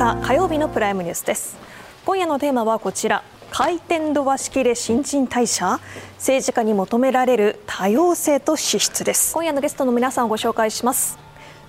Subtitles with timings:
[0.00, 1.58] 2月6日火曜日のプライムニュースです。
[2.06, 3.22] 今夜のテーマはこちら。
[3.50, 5.78] 回転ドア式で新陳代謝？
[6.16, 9.34] 政治家に求められる多様性と資質です。
[9.34, 11.18] 今夜のゲストの皆さんをご紹介します。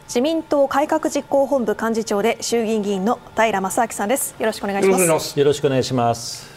[0.05, 4.34] 自民党改革実行本部幹事長で衆議院議員の平正明さんです。
[4.39, 5.37] よろしくお願いします。
[5.37, 6.50] よろしくお願いします。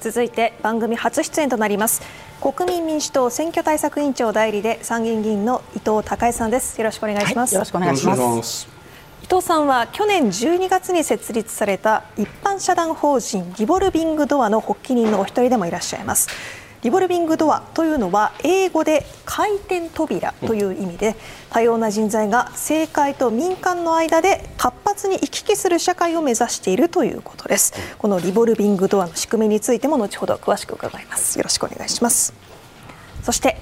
[0.00, 2.00] 続いて番組初出演となります。
[2.40, 6.80] 国民民主党選挙対策委員長代理で参議院議員の伊藤孝恵さんです。
[6.80, 8.68] よろしくお願いします、はい、よろしくお願いします。
[8.74, 8.79] 伊
[9.30, 16.28] 藤さんは去年12月に設立された一般社団法人リボルビングドアの発起人のお一人でもいらっしゃいます。
[16.82, 21.14] リボルビングドアというのは英語で回転扉という意味で
[21.50, 27.72] 多様な人材が政界と民間の間で活発に行き来する社会を目指しているということです。
[27.98, 31.38] このリボルビングドアの仕組みについても後ほど詳しく伺います。
[31.38, 32.34] よろしくお願いします。
[33.22, 33.58] そして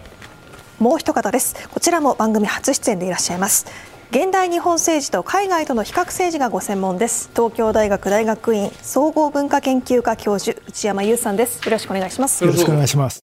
[0.78, 1.68] もう一方です。
[1.68, 3.97] こちらも番組初出演でいらっしゃいます。
[4.10, 7.28] 現代日本政治と海外との比較政治がご専門です。
[7.36, 11.62] 東京大学大学院総合文化研究科教授内山優さんです。
[11.62, 12.42] よろしくお願いします。
[12.42, 13.22] よろしくお願いします。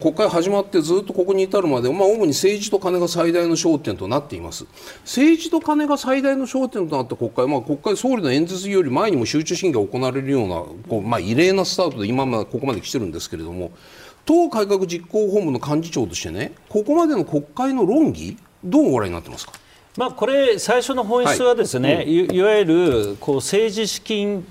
[0.00, 4.64] 国会始まってずっとここに至るまで、まあ、主に政治と金が最大の焦点となっています。
[5.02, 10.54] 政治と金が最大の焦点となった国会、まあ、国会総理の演説より前にも集中審議が行われるような
[10.88, 13.70] こう、まあ、異例なスタートで今までここまで来てるんですけれども
[14.24, 19.52] 党改革実行本部の幹事長としてねここまでの国会の論議どうご覧になってますか？
[19.96, 24.44] まあ、これ、最初の本質はですね、はいうん、いわゆるこう政治資金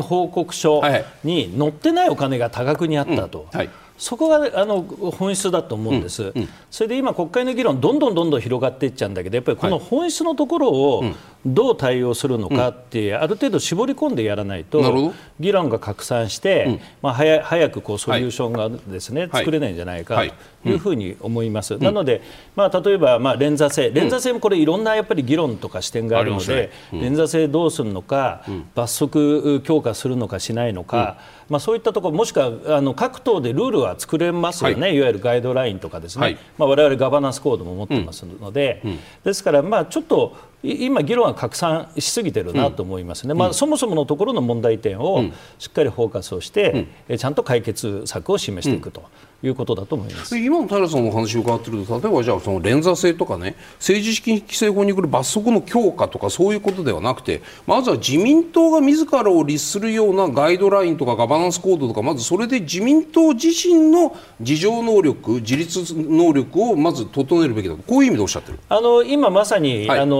[0.00, 0.80] 報告書
[1.22, 3.46] に載ってないお金が多額にあったと。
[3.52, 11.04] はいそこがあの本質だと思うんです、うんうん、それで今、国会の議論、どんどんどんどん広がっていっちゃうんだけど、やっぱりこの本質のところを
[11.44, 20.16] どう対応するのかって、ある程度絞り込んでやらないと、議論が拡散して、まあ、早早くこうソリューションがですね、作れないんじゃないか。
[20.16, 20.32] とい
[20.74, 21.78] うふうに思います。
[21.78, 22.22] なので、
[22.54, 28.42] まあ、例えば、まあ、連座制、連座制もこれ、いろんなやっぱり議論とか視点があるので、連座制どうするのか、
[28.74, 31.18] 罰則強化するのかしないのか、
[31.48, 36.38] まあ、そういったところもしくはあの各党でルールは作れますよね、はい、いわゆるガイドラインとかですね、はい。
[36.58, 38.90] まあ、我々ガバナンスコードも持ってますので、うん。
[38.90, 45.24] うん、ですから、まあ、ちょっと今、議論が拡散しすぎてるなと思いますね、うん、まあ、そもそものところの問題点を
[45.58, 46.86] しっかりフォーカスをして、
[47.16, 49.04] ちゃんと解決策を示していくと。
[49.42, 50.36] いうことだと思います。
[50.38, 67.82] 今の平さんの話を伺ってると例えばじゃあその連座制とかね政治資金規正法に来る罰則の強化とかそういうことではなくてまずは自民党が自らを律するようなガイドラインとかガバナンスコードとかまずそれで自民党自身の自浄能力自立能力をまず整えるべきだと。
[67.82, 68.58] こういう意味でおっしゃってる。
[68.68, 70.16] あの今まさに、はい、あの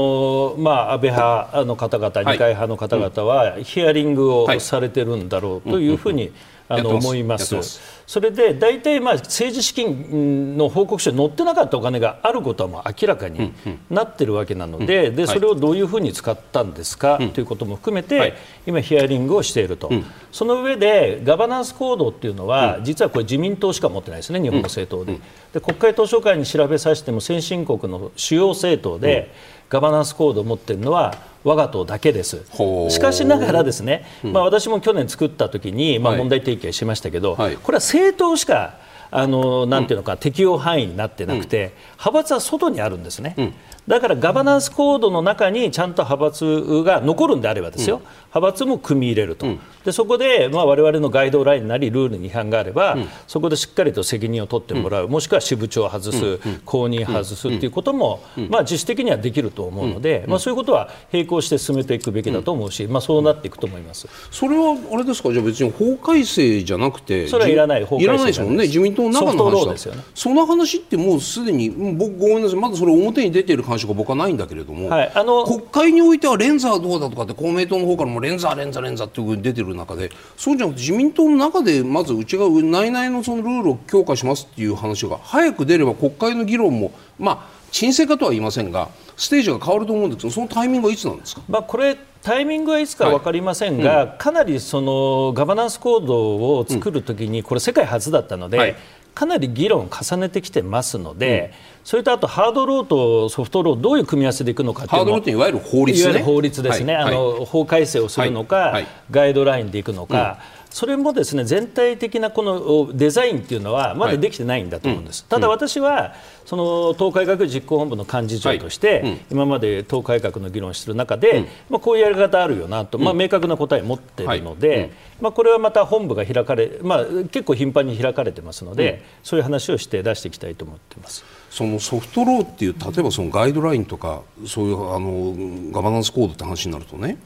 [0.58, 6.32] まあ、安倍派の方々、二階派の方々はヒアリングをされてるんだろうというふうに、
[6.68, 7.80] あの思います。
[8.06, 13.52] それで大体まあ政治資金の報告書に載ってなかったお金があることはもう明らかに
[13.90, 18.34] なってるわけなので,、でそれをどういうふうに使ったんですか、ということも含めて、
[18.66, 19.90] 今、ヒアリングをしていると、
[20.30, 25.18] その上でガバナンスコードっていうのは、実はこれ自民党しか持ってないですね、日本の政党で。
[25.52, 29.32] で国会図書館に調べさせても先進国の主要政党で、
[29.68, 32.42] ガバナンスコードを持っているのは我が党だけです。
[32.88, 38.78] しかしながらですね、まあ、私も去年作った時に、まあ、問題提起しましたけど、はい、これは政党しか
[39.10, 43.54] あのなんていうのか、適用範囲になってなくて、派閥は外にあるんですね。
[43.88, 64.08] だからガバナンスコードの中にちゃんと派閥が残るんであればですよ、うん、派閥も組み入れると、うん、でそこで、まあ、我々のガイドラインなりルールに違反があれば、うん、そこでしっかりと責任を取ってもらう、もしくは支部長を外す、公認外すということも、まあ、自主的にはできると思うので、まあ、そういうことは並行して進めていくべきだと思うし、まあ、そうなっていくと思います。
[64.30, 70.02] それはあれですか、じゃあ別に法改正じゃなくて、それはいらない法改正いらないですもんね、自民党の中の話ですよね。
[70.14, 90.22] その話ってもうすでに、僕、ごめんなさい、まだそれ表に出ている感触が僕はないんだけどれども、はい、あの国会においてはレンザーどうだとかって公明党の方からもレンザー、レンザー、レンザーっていうふうに出てる中でそうじゃなくて自民党の中でまず内側内々のそのルールを強化しますっていう話が早く出れば国会の議論もまあ沈静化とは言いませんがステージが変わると思うんです。
[90.22, 94.06] けどそのタイミングはいつなんですか、まあ、これタイミングはいつか分かりませんが、はい。
[94.06, 98.76] うん、かなりそのガバナンスコードを作るときに、これ世界初だったので、はい、
[99.16, 115.22] かなり議論を重ねてきてますので、うんそれとあとハードローとソフトローどういう組み合わせでいくのかハードローっていわゆる法律、ね、いわゆる法律ですね、はい、あの、法改正をするのか、はい、ガイドラインでいくのか、うんそれもですね全体的なこのデザインっていうのはまだできてないんだと思うんです。
[115.22, 116.14] はいうん、ただ私は
[116.44, 124.90] その党改革実行本部の幹事長として、はいうん、今まで党改革の議論している中で、うん、まあ、こういうやり方あるよなと、まあ、明確な答えを持っているので、はい、
[125.22, 131.24] まあ、これはまた本部が開かれ、まあ、結構頻繁に開かれてますので、そういう話をして出していきたいと思っています。
[131.50, 137.16] そのソフトローっていう例えばそのガイドラインとかそういうあのガバナンスコードって話になるとね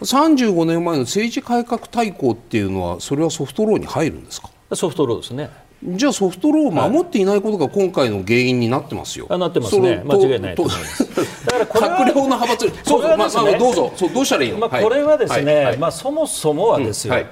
[0.00, 4.50] 35年前の政治改革大綱っていうのはそれはソフトローに入るんですか？
[4.74, 5.50] ソフトローですね。
[5.82, 9.26] じゃあソフトローを守っていないことが今回の原因になってますよ。
[9.28, 10.02] あなってますね。
[10.04, 11.44] 間違いないと思います。
[11.46, 14.58] だから閣僚の派閥、そうそう、まあ、まあ、どうぞ、そうどうしたらいいの？
[14.58, 15.64] まあ、これはですね、はい。
[15.66, 17.14] はい、まあそもそもはですよ。
[17.14, 17.30] うんはい。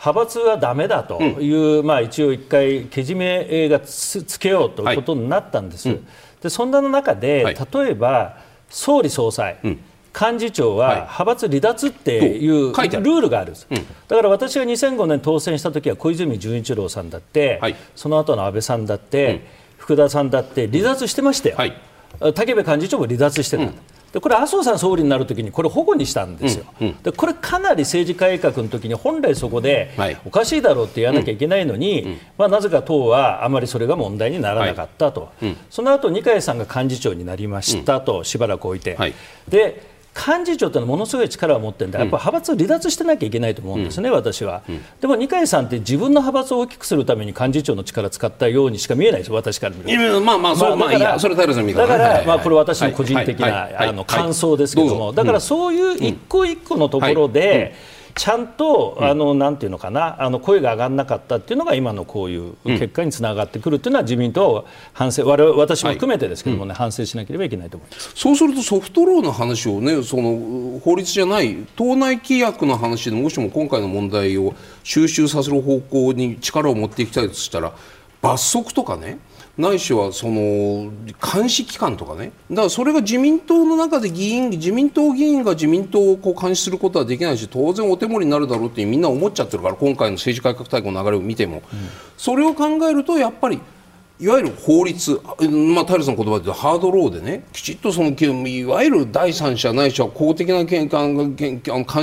[0.00, 5.98] 派閥はだめだという、うん、まあ、一応、一回けじめがつつけようということになったんです、はい。
[5.98, 6.06] うん、
[6.40, 8.36] でそんな中で、はい、例えば
[8.70, 9.80] 総理総裁、うん、
[10.20, 21.56] 幹事長は派閥離脱っていうルールがあるんです、うん、だから私が2005年当選した時は小泉純一郎さんだって、はい、その後の安倍さんだって、福田さんだって離脱してましたよ、
[22.20, 23.72] 武部幹事長も離脱してた。
[24.12, 26.86] でこれ、麻生さん総理になるときにこれ、保護にしたんですよ、うん。
[26.88, 29.90] うん、でこれ、かなり政治改革のときに本来そこで
[30.24, 38.96] おかしいだろうって言わなきゃいけないのに、うん、まあ、なぜか党はあまりそれが問題にならなかったと、はい、その後二階さんが幹事長になりましたと、しばらく置いて。
[38.96, 39.14] はい、
[39.46, 41.90] で幹事長というのはものすごい力を持ってるん。
[41.92, 50.20] で、やっぱ派閥を離脱してなきゃいけないと思うんですね、うん、私は、うん、でも二階さんって自分の派閥を大きくするために幹事長の力を使ったようにしか見えないです私から見ると。
[50.20, 57.74] まあまあ、そう、まあ、いや、それ平さんだから、まあ、これ私の個人的な、あの感想ですけども、だからそういう一個一個のところで、
[58.18, 68.12] ちゃんと、あのなんていうのかなあの声が上がらなかったっていうのが今のこういう結果につながってくるっていうのは自民党は反省我々私も含めてですけどもね、はい、反省しなければいけないと思います。
[68.16, 77.72] そうするとソフトローの話をねその法律じゃない党内規約の話でもしも今回の問題を収集させる方向に力を持っていきたいとしたら
[78.20, 79.18] 罰則とかね
[79.58, 80.92] ないしはその
[81.34, 82.30] 監視機関とかね。
[82.48, 91.62] だからそれが自民党の中で議員自民党議員が自民党をこう監視することはできないし当然お手盛りになるだろうってみんな思っちゃってるから今回の政治改革大会の流れを見ても、うん、
[92.16, 93.60] それを考えるとやっぱり
[94.20, 95.20] いわゆる法律、
[95.74, 98.10] まあ、平さんの言葉で言うとハードローでねきちっとその
[98.48, 100.88] いわゆる第三者ないしは公的な監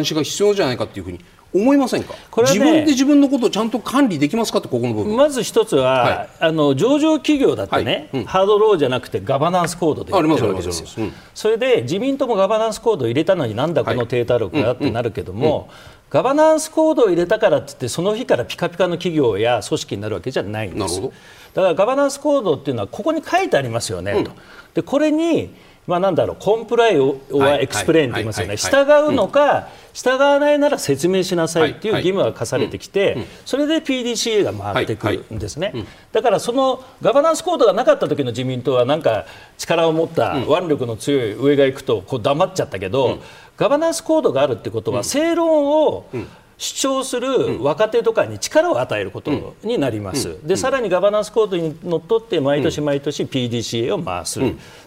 [0.06, 1.20] 視が必要じゃないかっていうふうに
[1.56, 5.16] 思いませんか、これはね、自分で自分のことをちゃんと管理できますかってここの部分。
[5.16, 8.22] まず一つは、はい、あの上場企業だってね、はい。
[8.22, 15.70] うん、ハードローじゃなくてガバナンスコードでやってるわけですよ、うん、それで自民党もガバナンスコードを入れたのになんだこの低た力がってなるけども、
[16.10, 21.02] ガバナンスコードを入れたからってってその日からピカピカの企業や組織になるわけじゃないんです。
[21.02, 24.32] だからガバナンスコードっていうのはここに書いてありますよね、うん、と
[24.74, 25.56] でこれに
[25.88, 35.74] まあ、なんだろう comply or explain と言いますよね、従うのか、従わないなら説明しなさいっていう義務が課されてきて、それで PDCA が回ってくるんですね、
[36.12, 39.26] だからそのガバナンスコードがなかった時の自民党はなんか
[39.58, 43.20] 力を持った腕力の強い上が行くとこう黙っちゃったけど、
[43.58, 46.06] ガバナンスコードがあるってことは正論を、
[46.58, 54.40] 主張する若手とかに力を与えることになります、でさらにガバナンスコードにのっとって毎年毎年 PDCA を回す、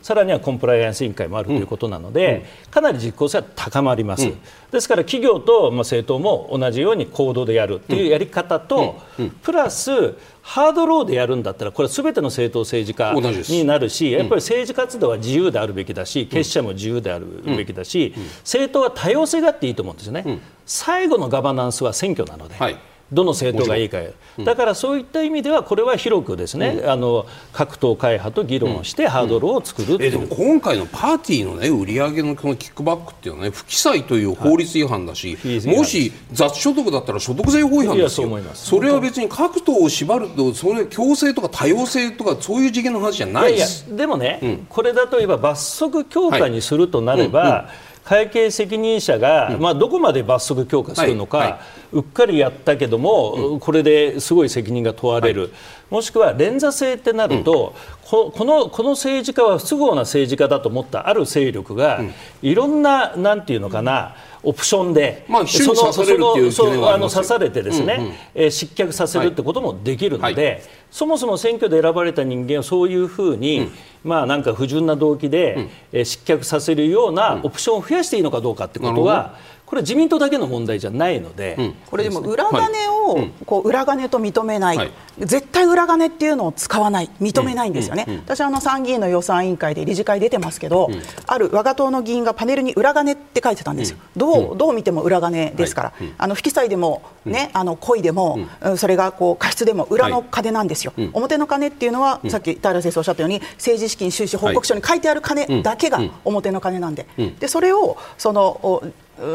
[0.02, 4.32] さらにはコンプライアンス委員会もあるということなので、かなり実効性は高まります、
[4.70, 8.96] ですから企業と政党も同じように行動でやるというやり方と、
[9.42, 10.14] プラス
[10.48, 13.12] ハードローでやるんだったらこれはすべての政党政治家
[13.54, 20.40] になるしやっぱり政治活動は自由であるべきだし結社も自由であるべきだし政党は多様性があっていいと思うんですよね。
[20.64, 22.78] 最後のガバナンスは選挙なので、はい
[23.12, 23.98] どの政党がいいか、
[24.38, 29.98] うん、だからそういった意味ではこれは広くですね、うん、あの各党会派と議論をしてハードルを作る、う。
[29.98, 43.96] ん、えでも今回のパーティーの、ね、売り上げのこのキックバックっていうのは、ね、不記載という法律違反だし、はい、もし雑所得だったら所得税法違反ですよそれは別に各党を縛るとそれ強制とか多様性とかそういう次元の話じゃないです。
[43.96, 51.60] でもね、これだといえば罰則強化にするとなれば、はい会計責任者が、まあ、どこまで罰則強化するのか、
[51.92, 55.50] うっかりやったけども、うん、これですごい責任が問われる、はい、
[55.90, 57.74] もしくは連座制ってなると、
[58.12, 73.70] うん、このこの政治家は不都合な政治家だと思ったある勢力が、うん、いろんななんていうのかな、オプションで、まあ、そのそのあの刺されてですね、うんうん、えー、失脚させるってこともできるので、はい、そもそも選挙で選ばれた人間をそういうふうに、うん、
[74.04, 79.36] まあなんか不純な動機で、うん、えー、失脚させるようなオプションを増やしていいのかどうかってことは、
[79.68, 87.10] これ自民党だけの問題じゃないので、うん、これでも裏金をこう裏金と認めない、はい、絶対裏金っていうのを使わない。
[87.20, 88.14] 認めないんですよね、うん。
[88.14, 90.88] うん、私あの参議院の予算委員会で理事会出てますけど、
[91.26, 98.38] ある我が党の議員がパネルに裏金って書いてたんですよ、どうどう見ても裏金ですから、はい、あの不記載でも、ねあの故意でも、
[98.78, 107.06] それがこう過失でも裏の金なんですよ、表の金っていうのは、さっき平先生おっしゃったように政治資金収支報告書に書いてある金だけが表の金なんで,、
[107.38, 108.82] でそれをその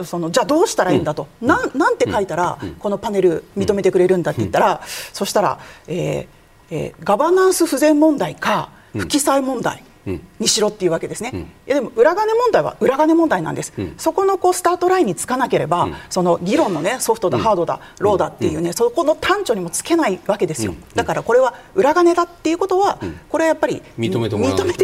[0.05, 4.81] そのじゃあどうしたらいいんだと、うん、なんなんて書いたら、このパネル認めてくれるんだって言ったら、
[5.13, 6.27] そしたら、えー
[6.71, 24.35] えー、ガバナンス不全問題か不記載問題、にしろっていうわけですね、うん、いやでも裏金問題は裏金問題なんです、うん、そこのこうスタートラインにつかなければ、うん、その議論のねソフトだ、ハードだ、ローだっていうね、そこの端緒にもつけないわけですよ、だからこれは裏金だっていうことは、これはやっぱり認めて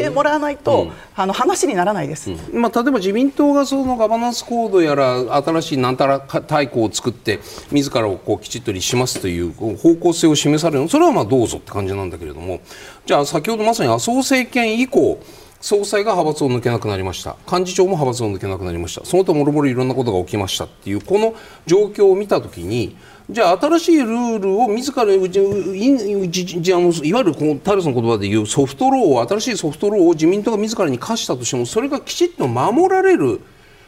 [0.09, 7.39] もらわないと、あの話にならないです、まあ、例えば自民党がそのガバナンスコードやら新しいなんたら大綱を作って
[7.71, 12.61] 自らをこうきちっと立しますという方向性を示されるそれはまあどうぞって感じなんだけれども
[13.09, 15.19] じゃあ先ほどまさに麻生政権以降
[15.59, 21.33] 総裁が派閥を抜けなくなりました幹事長も派閥を抜けなくなりましたその他もろもろいろんなことが起きましたっていうこの
[21.65, 22.95] 状況を見たときに
[23.27, 25.21] じゃあ新しいルールを自らいわゆ
[27.23, 33.41] るこの平さんの言葉で言うソフトローを新しいソフトローを自民党が自らに課したとしてもそれがきちっと守られる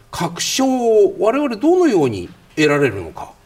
[0.10, 3.40] 確証を我々どのように得られるのか。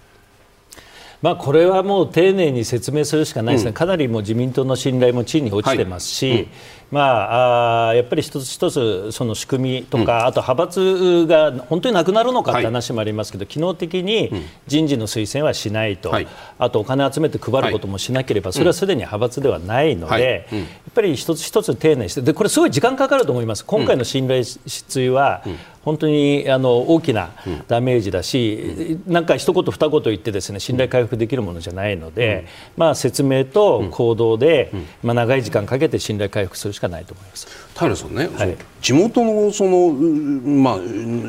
[1.25, 6.41] まあ、これはもう丁寧に説明するしかないですね、うん、かなりもう自民党の信頼も地に落ちてますし、はい。
[6.43, 6.49] うん
[6.91, 14.31] まあ、あやっぱり一つ一つその仕組みとか、うん、あと派閥が本当になくなるのかって話もありますけど、はい、機能的に
[14.67, 16.27] 人事の推薦はしないと、はい、
[16.59, 23.65] あとお金集めて配ることもしなければ、それはすでに派閥ではないので、やっぱり一つ一つ丁寧にしてでこれすごい時間かかると思います。
[23.65, 25.43] 今回の信頼失墜は、
[25.85, 27.29] 本当にあの大きな
[27.67, 37.47] ダメージだし、うん、なんか一言二言言ってですね信頼回復できるものじゃないので、うん、まあ、説明と行動で、うん、まあ、長い時間かけて信頼回復するしかないと思います。
[37.77, 40.77] 平さんね、はい、地元のその、まあ、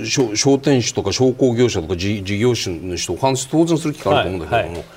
[0.04, 4.74] 商店主とか商工業者とか事業主の人を話す当然する機会あると思うんだけども。
[4.74, 4.96] はいはい。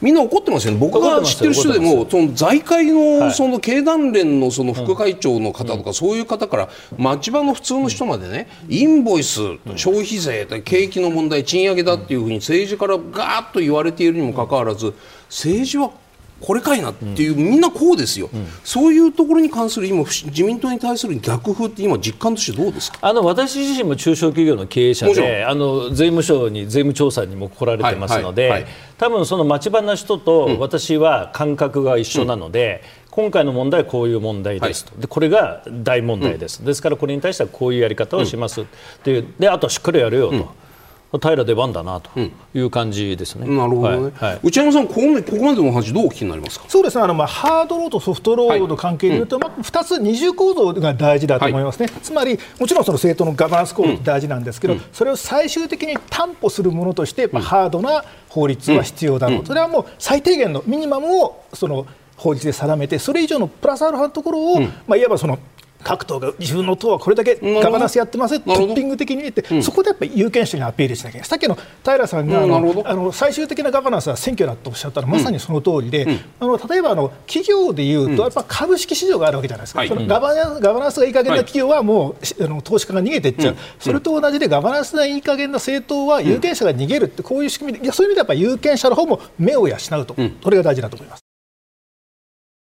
[0.00, 9.40] みんな怒ってますよね、僕が知ってる人でも、その財界のその経団連のその副会長の方とか、そういう方から、町場の普通の人までね、インボイス、
[9.76, 14.92] 消費税、景気の問題、賃上げだっていうふうに政治からガーッと言われているにもかかわらず、
[15.30, 15.90] 政治は
[16.38, 22.98] これかいなっていう、みんなこうですよ、うん、そういうところに関する今、自民党に対する逆風って今、実感としてどうですか？
[23.00, 38.64] あの私自身も中小企業の経営者であの税務署に税務調査にも来られてますので、はいはいはい、多分その町場の人と私は感覚が一緒なので、うん、今回の問題はこういう問題ですと、でこれが大問題です、うん、ですからこれに対してはこういうやり方をしますっ
[39.02, 40.65] ていう、であとしっかりやるよと。
[41.12, 42.10] 平出番だなと
[42.54, 43.46] いう感じですね。
[43.46, 44.12] うん、なるほどね。
[44.16, 46.66] はいはい、内山さんここここまでの話どうお聞きになりますか？
[46.68, 47.04] そうですね。
[47.04, 51.88] あのまあハードローとソフトローの関係でいうと、はい、まあ二つ二重構造が大事だと思いますね。
[52.02, 59.46] つまりもちろんその政党のガバナンス構造大事なんですけど、うん、それを最終的に担保するものとして、まあハードな法律は必要だろう。
[59.46, 61.86] それはもう最低限のミニマムをその
[62.16, 65.38] 法律で定めてそれ以上のプラスアルファのところを、まあいわばその
[65.86, 91.25] 各党が自分の党はこれだけガバナンスやってますトッピング的に見て、うん、そこでやっぱり有権者にアピールしなきゃいけない、さっきの平さんがあのあの最終的なガバナンスは選挙だとおっしゃったのはまさにその通りで、うん、あの例えばあの企業でいうと、やっぱ株式市場があるわけじゃないですか、はい、そのガバナンスガバナンスがいい加減な企業はもう、あの投資家が逃げていっちゃう、それと同じでガバナンスがいい加減な政党は有権者が逃げるって、こういう仕組みで、いやそういう意味でやっぱ有権者の方も目を養うと、これが大事だと思います。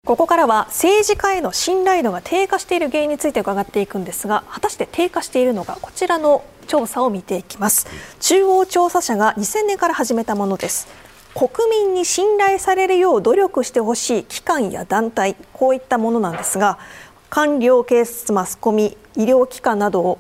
[0.05, 7.87] ここからは政治家への信頼度が低下している原因について伺っていくんですが果たして低下しているのかこちらの調査を見ていきます。
[8.19, 10.89] 中央調査社が2000年から始めたものです。
[11.37, 16.81] 国民に信頼されるよう努力してほしい機関や団体こういったものなんですが
[17.31, 20.19] 官僚警察マスコミ医療機関などを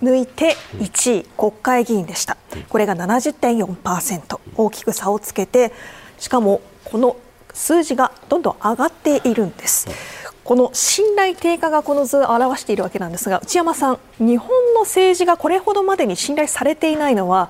[0.00, 2.36] 抜いて1位国会議員でした。
[2.68, 5.72] これが70.4%大きく差をつけて
[6.20, 7.16] しかもこの
[7.54, 9.88] 数字がどんどん上がっているんです。
[10.44, 17.48] この信頼低下がこの図を表しているわけなんですが内山さん、日本の政治がこれほどまでに信頼されていないのは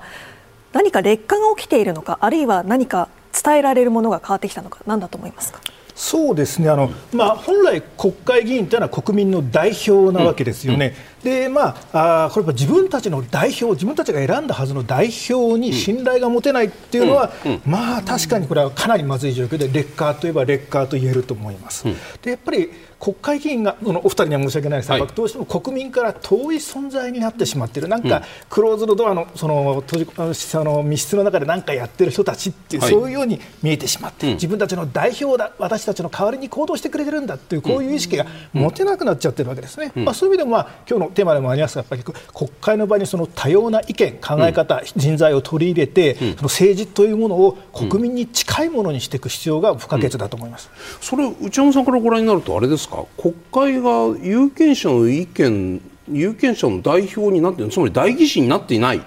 [0.71, 5.59] 何か劣化が起きているのかあるいは何か伝えられるものが変わってきたのか何だと思いますか？
[5.95, 6.69] そうですね。
[6.69, 10.93] あの、まあ、本来、国会議員というのは国民の代表なわけですよね、
[11.25, 21.85] でまああこれ自分たちの代表自分たちが選んだはずの代表に信頼が持てないっていうのは、うんうん、まあ確かにこれはかなりまずい状況で劣化といえば劣化と言えると思います。
[22.21, 24.89] でやっぱり国会議員がのお二人には申し訳ないです。
[24.89, 50.69] が、はい、どうしても国民から遠い存在になってしまっている、なんか、クローズドドアのその閉じその密室の中で何かやってる人たちっていう、はい、そういうように見えてしまって、うん、自分たちの代表だ、私たちの代わりに行動してくれてるんだっていう、こういう意識が持てなくなっちゃってるわけですね、うん、まあ、そういう意味でも、まあ今日のテーマでもありますが、やっぱり国会の場にその多様な意見、考え方、うん、人材を取り入れて、その政治というものを国民に近いものにしていく必要が不可欠だと思います、
[51.01, 59.01] それ、内山さんからご覧になると、あれですか、国会が有権者の意見有権者の代表になってつまり代議士になっていない。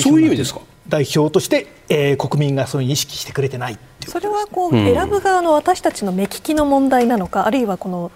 [0.00, 0.60] そういう意味ですか？
[0.88, 8.10] 代表として、えー、国民がそういう意識してくれてないそれはこう、うん、選ぶ側の私たちの目利きの問題なのかあるいはこの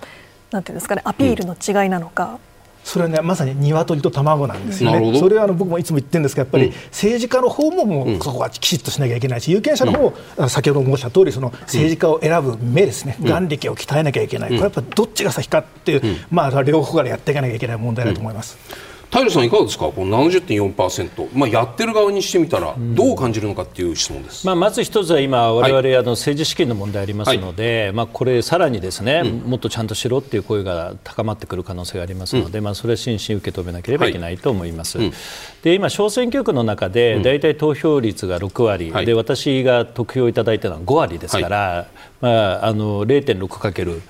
[0.51, 2.25] なんていうんですかねアピールの違いなのか。
[2.25, 2.54] うん
[2.85, 18.59] それはねまさに鶏と卵なんですよね、それはあの僕もいつも言ってるんですが、やっぱり政治家の方ももうそこはきちっとしなきゃいけないし、有権者の方も先ほど申した通り、その政治家を選ぶ目ですね、眼力を鍛えなきゃいけない、これやっぱどっちが先かっていう、まあ、両方からやっていかなきゃいけない問題だと思います。
[19.15, 34.99] 平さん、いかがですか、この70.4%、まあ、やってる側にしてみたら、どう感じるのかっていう質問です、まあ、まず一つは今、われわれ政治資金の問題ありますので、はい、まあ、これ、さらにですね、うん、もっとちゃんとしろっていう声が高まってくる可能性がありますので、うん、まあ、それは真摯に受け止めなければいけないと思います。
[34.99, 35.07] はい。
[35.07, 35.15] うん、
[35.63, 41.87] で今、小選挙区の中で、大体投票率が6割、はい、で私が得票いただいたのは5割ですから、
[42.21, 44.03] まあ、あの0.6かける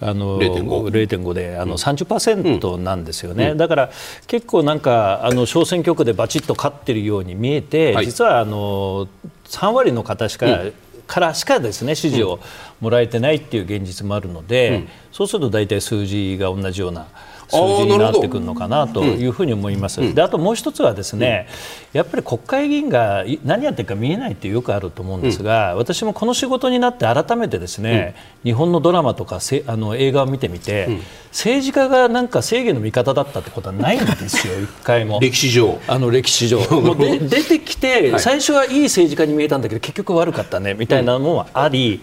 [0.00, 3.90] あの0.5であの30%なんですよね、うん、だから
[4.26, 9.08] 結構なんかあの小選挙区でバチッと勝ってるように見えて、はい、実はあの
[9.46, 10.72] 3割の方しか、うん。
[11.08, 12.38] からしかですね支持を
[12.80, 17.08] もらえてないっていう現実もあるので、うん、そうすると大体数字が同じような
[17.48, 20.14] 数字になってくるのかなというふうに思います。
[20.14, 21.48] であともう一つはですね、
[21.92, 28.14] やっぱり国会議員が何やってるか見えないってよくあると思うんですが、私もこの仕事になって改めてですね、
[28.44, 30.88] 日本のドラマとかせあの映画を見てみて、
[31.30, 35.18] 政治家がなんか正義の味方だったってことはないんですよ、一回も。
[35.20, 35.78] 歴史上。
[35.86, 36.60] あの歴史上。
[36.70, 42.00] もうで出てきて、最初はいい政治家に見えたんだけど、結局悪かったねみたいなのもあり、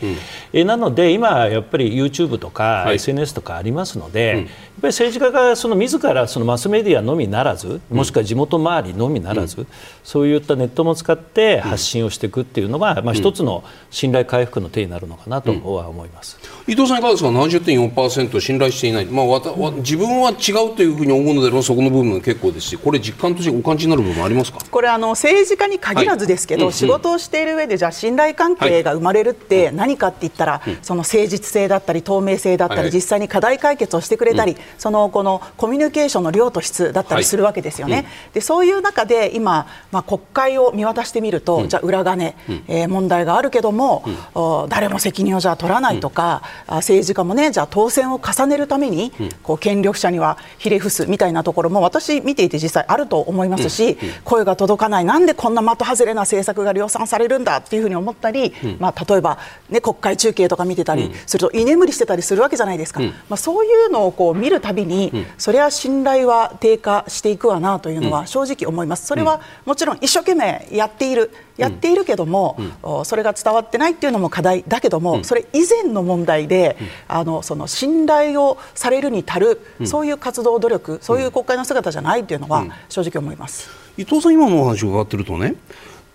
[0.53, 4.47] えなので、今、やっぱり YouTube とか SNS とかありますので、やっぱり
[4.87, 9.67] 政治家がその自らそのマスメディアのみならず、もしくは地元周りのみならず、
[10.03, 16.39] そういったネットも使って発信をしていくっていうのが、まあ、一つの信頼回復の手になるのかなとは思います。
[16.67, 19.05] 伊藤さんいかがですか、70.4%信頼していない。
[19.05, 24.59] まあわたわ自分は違うというふうに思うのであればそこの部分結構ですしこれ実感としてお感じになる部分ありますか？
[24.71, 26.73] これあの政治家に限らずですけど、はい。
[26.73, 35.25] 仕事をしている上でじゃあ信頼関係が生まれるって何かって言ったら、はい、その誠実性だったり透明性だったり、はい、実際に課題解決をしてくれたり、うん、そのこの
[35.57, 38.05] コミュニケーションの量と質だったりするわけですよね。
[38.27, 49.11] うん、でそういう中で今、まあ、国会を見渡してみると、うん、じゃあ裏金、うん、えー、問題があるけども、うん、誰も責任をじゃあ取らないとか、政治家もねじゃあ当選を重ねるために、
[49.44, 55.05] こう権力者にはひれ伏すみたいなところも私見ていて実際あると思いますし、声が届かない。
[55.05, 59.38] なんでこんな的外れな政策が量産されるんだっていうふうに思ったり、まあ、例えば、
[59.70, 69.05] ね、国会中継とか見てたりすると居眠りしてたりするわけじゃないですか、まあ、そういうのをこう見るたびに、それは信頼は低下していくわなというのは正直思います。
[69.05, 85.55] それはもちろん一生懸命やっているやっているけども、うん、それが伝わってないっていうのも課題だけども、うん、それ以前の問題で、あのその信頼をされるに足る、そういう活動努力そういう国会の姿じゃないというのは正直思います、伊藤さん今のお話を伺ってるとね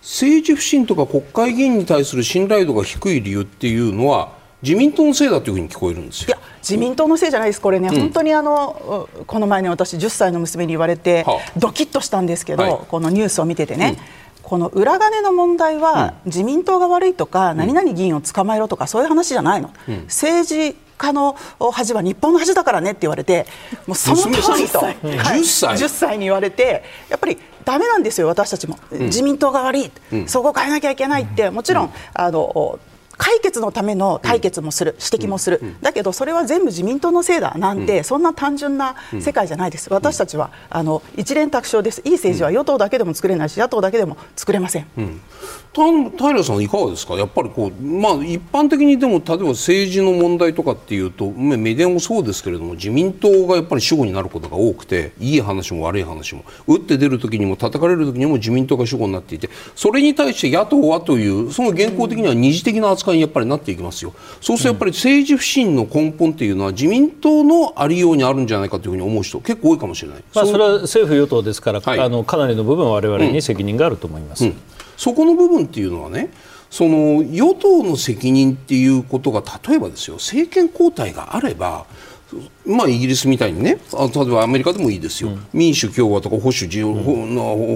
[0.02, 6.29] 政治不信とか国会議員に対する信頼度が低い理由っていうのは自民党のせいだというふうに聞こえるんですよ。
[6.29, 13.96] いや自民党のせいじゃないです、これね、うん、本当にあのこの前に私、10歳の娘に言われて、はあ、ドキッとしたんですけど、はい、このニュースを見ててね、
[14.37, 19.70] うん、この裏金の問題は、自民党が悪いとか、何々議員を捕まえろとか、そういう話じゃないの、
[20.05, 21.35] 政治家の
[21.73, 23.46] 恥は日本の恥だからねって言われて、
[23.87, 25.77] もうその通りと、はい、10, 歳。
[25.77, 26.18] 10歳。
[26.18, 29.90] に言われて、やっぱりだめなんですよ、私たちも、自民党が悪い、
[30.27, 32.79] そこを変えなきゃいけないって、もちろん、あの
[33.20, 44.87] 解決のための対決もする、指摘もする、だけどそれは全部自民党のせいだなんて、そんな単純な世界じゃないです、私たちはあの一連卓勝です、いい政治は与党だけでも作れないし、野党だけでも作れません。
[44.96, 45.20] うん。
[45.72, 64.14] 平さん、いかがですか、やっぱりこう、まあ、一般的にでも、例えば政治の問題とかっていうと、メディアもそうですけれども、自民党がやっぱり主語になることが多くて、いい話も悪い話も、打って出るときにも、叩かれるときにも自民党が主語になっていて、それに対して野党はという、その現行的には二次的な扱いやっぱりなっていきますよ。
[64.40, 70.25] そうするとやっぱり政治不信の根本っていうのは自民党のありようにあるんじゃないかというふうに思う人結構多いかもしれない。
[70.35, 74.44] まあそれは政府与党ですから、はい、あのかなりの部分は我々に責任があると思います。
[74.44, 74.57] うんうん、
[74.96, 76.31] そこの部分っていうのはね。
[76.70, 81.85] その与党の責任っていうことが例えばですよ政権交代があれば
[82.66, 87.14] まあ、イギリスみたいにねあ例えばアメリカでもいいですよ、うん、民主共和とか保守自由、うん、保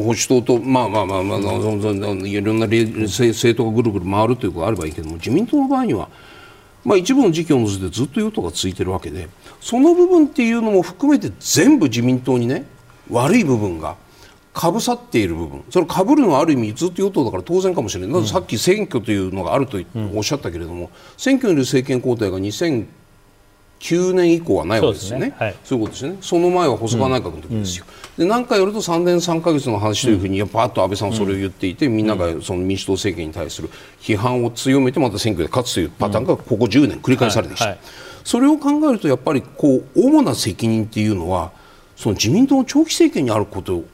[0.07, 6.09] 守党と、まあまあまあ、まあ、いろんな政党がぐるぐる回るということがあればいいけども自民党の場合には、
[6.85, 9.29] まあ、一部の時期を除いてずっと与党が続いているわけで
[9.61, 12.65] その部分っていうのも含めて全部自民党にね
[13.11, 13.97] 悪い部分が
[14.53, 15.65] かぶさっている部分。
[15.69, 19.79] それかぶるのはある意味ずっと与党だから当然かもしれない、うん、さっき選挙というのがあると
[20.15, 22.87] おっしゃったけれども、選挙による政権交代が2009
[23.85, 25.27] 9年以降はないわけですよね。
[25.27, 26.17] そう、ねはい、いうことですね。
[26.23, 27.85] その前は細川内閣の時ですよ。
[28.17, 33.69] うん、で何回やると3年3か月の話というふうにやっぱっと安倍さんはそれを言っていて、みんながその民主党政権に対する
[34.01, 37.67] 批判を強めてまた選挙で勝つというパターンがここ10年繰り返されてきた。
[37.67, 37.85] はいはい、
[38.25, 41.53] それを考えるとやっぱりこう主な責任っていうのは
[41.95, 43.85] その自民党の長期政権にあること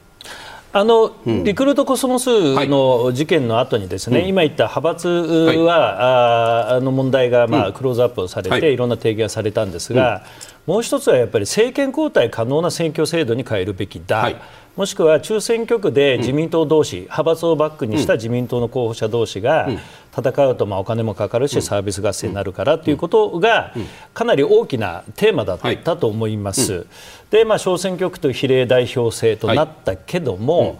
[0.73, 2.29] あの、うん、リクルートコスモス
[2.65, 10.23] の事件の後にですね、はい、今言った派閥は、はい、あの問題が、まあ、クローズアップされて、はい、いろんな提言がされたんですが、
[10.65, 14.31] もう一つはやっぱり政権交代可能な選挙制度に変えるべきだ。
[14.75, 19.69] もしくは中選挙区で自民党同士、うん、派閥をバックにした自民党の候補者同士が
[20.17, 23.73] 戦うとまあお金もかかるし、サービス合戦になるからということが
[24.13, 26.85] かなり大きなテーマだったと思います。
[27.31, 30.79] で、まあ、小選挙区と比例代表制となったけども、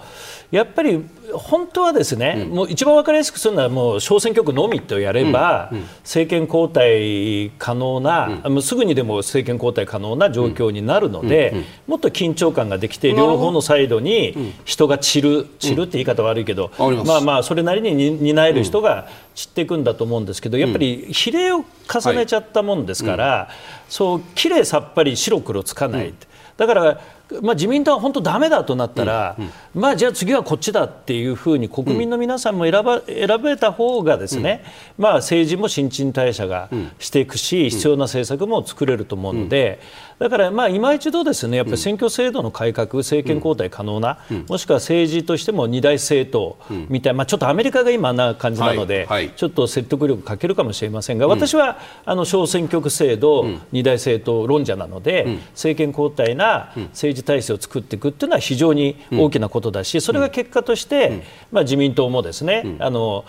[0.51, 5.77] やっぱり本当はですね、うん、もう一番分かりやすくするのはもう小選挙区のみとやれば、うん。
[5.77, 16.71] うん、政権交代可能な、もうすぐにでも政権交代可能な状況になるので、もっと緊張感ができて両方のサイドに人が散る散るって言い方悪いけど、
[17.05, 23.49] まあまあそれなりに担える人が散っていくんだと思うんですけどやっぱり比例を重ねちゃったもんですから、
[23.87, 26.13] そうきれいさっぱり白黒つかない。
[26.57, 27.01] だから
[27.41, 34.63] まあ、自民党は本当だめだとなったら、うんうん、まあ、じゃあ次はこっちだっていうふうに国民の皆さんも選ば選べた方がですね、
[34.97, 39.79] うん、まあ、政治も新陳代謝がしていくし、必要な政策も作れると思うので、
[40.19, 63.25] だからまあ今一度ですねやっぱり選挙制度の改革、政権交代可能な、もしくは政治としても二大政党みたいな、まあ、ちょっとアメリカが今な感じなので、ちょっと説得力欠けるかもしれませんが、私はあの小選挙区制度、二大政党論者なので、政権交代な政治体制を作っていくっていうのは非常に大きなことだし、それが結果として、まあ、自民党もですね、あの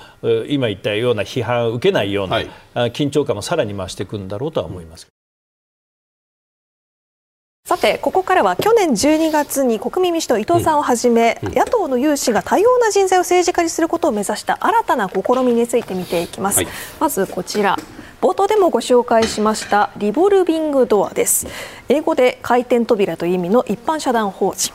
[0.48, 2.42] 今言ったような批判を受けないような、
[2.88, 5.06] 緊張感もさらに増していくんだろうとは思います。
[7.64, 16.66] さてここからは去年12月に国民民主党伊藤さんをはじめ、うん、野党の有志が多様な人材を政治家にすることを目指した新たな試みについて見ていきます、はい、
[16.98, 17.76] まずこちら
[18.22, 21.48] 冒頭でもご紹介しましたリボルビングドアです。
[21.88, 24.72] 英語で回転扉という意味の一般社団法人。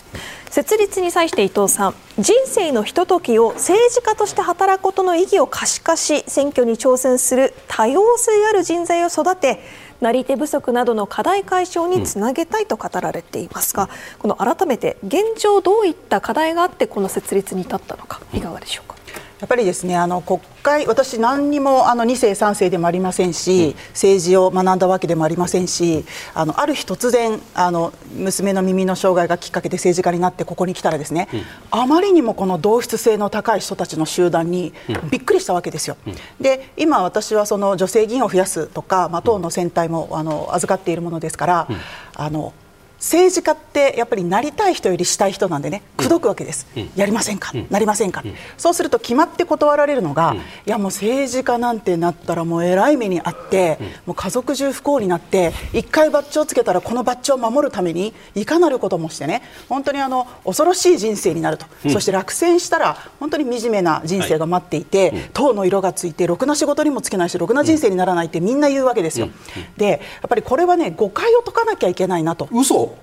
[0.50, 9.62] 設立に際して伊藤さん人生のひとときを政治家として働くことの意義を可視化し選挙に挑戦する多様性ある人材を育て
[10.02, 18.98] なり手不足などの課題解消につなげたいと語られていますが、この改めて現状どういった課題があってこの設立に至ったのかいかがでしょうか？
[19.40, 34.74] やっぱりですねあの国会私何にもあの2世3世でもありませんし、政治を学んだわけでもありませんしあのある日突然あの娘の耳の障害がきっかけで政治家になってここに来たらですね、うん、あまりにもこの同質性の高い人たちの集団に
[35.12, 35.98] びっくりしたわけですよ。
[36.08, 41.68] うん、で今私はその女性議員を増やすとか、まあ、党の選対もあの預かっているものですから、
[42.16, 42.54] あの
[42.98, 69.30] 政治家ってやっぱりなりたい人よりしたい人なんでね口説くわけです、うん、やりませんか、うん、なりませんか、うん、そうすると決まって断られるのが、いやもう政治家なんてなったらもうえらい目にあって、もう家族中不幸になって一回バッジをつけたらこのバッジを守るためにいかなることもしてね本当にあの恐ろしい人生になると、そして落選したら本当に惨めな人生が待っていて、はい、党の色がついてろくな仕事にもつけないしろくな人生にならないってみんな言うわけですよ。
[69.78, 72.50] でやっぱりこれはね誤解を解かなきゃいけないなと。
[72.52, 72.97] 嘘？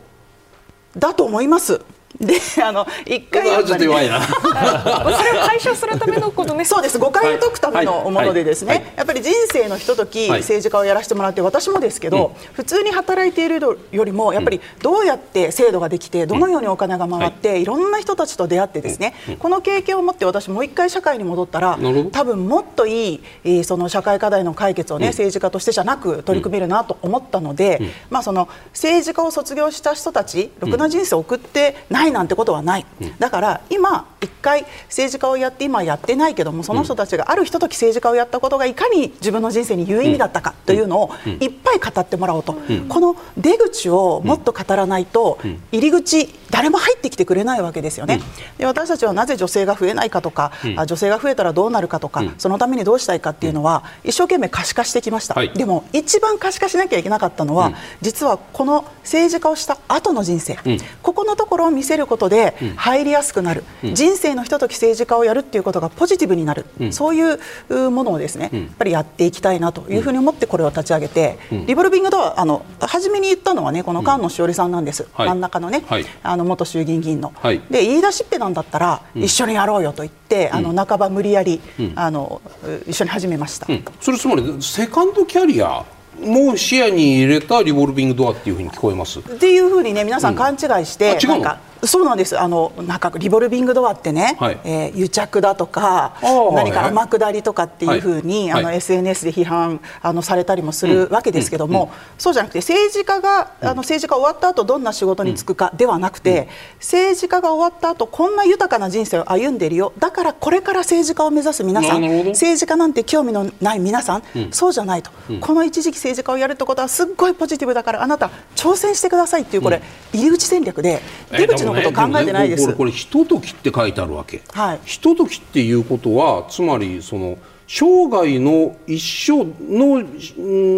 [0.97, 1.81] だと思います。
[2.21, 4.23] であの一回ちょっと弱いな。
[4.25, 6.99] それを解消するためのことねそうです。
[6.99, 8.79] 誤解を解くためのものでですね、はい。
[8.79, 17.65] はい、やっぱり人生のひととき、政治家をやらせてもらって私もですけど、うん、普通に働いているよりもやっぱりどうやって制度ができてどのようにお金が回って、い。
[17.65, 21.79] ろんな人たちと出会ってですね、この経験を持って私もう一回社会に戻ったら
[22.13, 42.55] 多分もっといい、えー、その社会課題の解決をね、政治家としてじゃなく取り組めるなと思ったので、まあその政治家を卒業した人たちろくな人生を送ってないないなんてことはない、うん、だから今一回政治家をやって今やってないけどもその人たちがあるひととき政治家をやったことがいかに自分の人生に有意味だったかというのをいっぱい語ってもらおうと、
[42.89, 45.39] この出口をもっと語らないと
[45.73, 48.21] 入り口誰も入ってきてくれないわけですよね。
[48.59, 50.53] で私たちはなぜ女性が増えないかとか、
[50.87, 60.59] 女性が増えたらどうなるかとか、そのためにどうしたいかっていうのは一生懸命可視化してきました、はい、でも一番可視化しなきゃいけなかったのは、実はこの政治家をした後の人生、
[61.03, 75.41] ここのところを見せることで入りやすくなる、人生のひととき政治家をやるっていうことがポジティブになる、そういうものをですね、やっぱりやっていきたいなというふうに思ってこれを立ち上げて、リボルビングドアあの初めに言ったのはねこの菅野志織さんなんです、真ん。
[75.41, 75.85] 中のね、
[76.23, 77.33] あの元衆議院議員の、
[77.71, 81.61] で言い出しっぺなんだったら一緒にやろうよと言って、あの半ば無理やり、
[81.95, 82.41] あの
[82.87, 83.67] 一緒に始めました、
[84.01, 85.85] それつまりセカンドキャリア
[86.21, 89.19] も視野に入れたリボルビングドアっていうふうに聞こえます。
[89.19, 92.39] っていうふうにね皆さん勘違いして、うん、なんかそうなんです。
[92.39, 96.17] あのなんかリボルビングドアってね、はい、えー、癒着だとか
[96.55, 101.89] 何か天下りとかっていうふうに、はい、あの SNS で批判あのされたりもするわけですけども、うん。
[101.89, 109.93] うん、そうじゃなくて政治家があの政治家終わった後どんな仕事に就くかではなくて、政治家が終わった後こんな豊かな人生を歩んでいるよ。
[109.99, 122.65] だからこれから政治家を目指す皆さん政治家なんて興味のない皆さん、そうじゃないと、この一時期政治家をやるってことはすっごいポジティブだからあなた挑戦してくださいっていうこれ、入り口戦略で出口のこと考えてないです。
[122.65, 124.43] これこれひとときって書いてあるわけ。
[124.53, 124.81] はい。
[124.85, 130.03] ひとときっていうことはつまりその生涯の一生の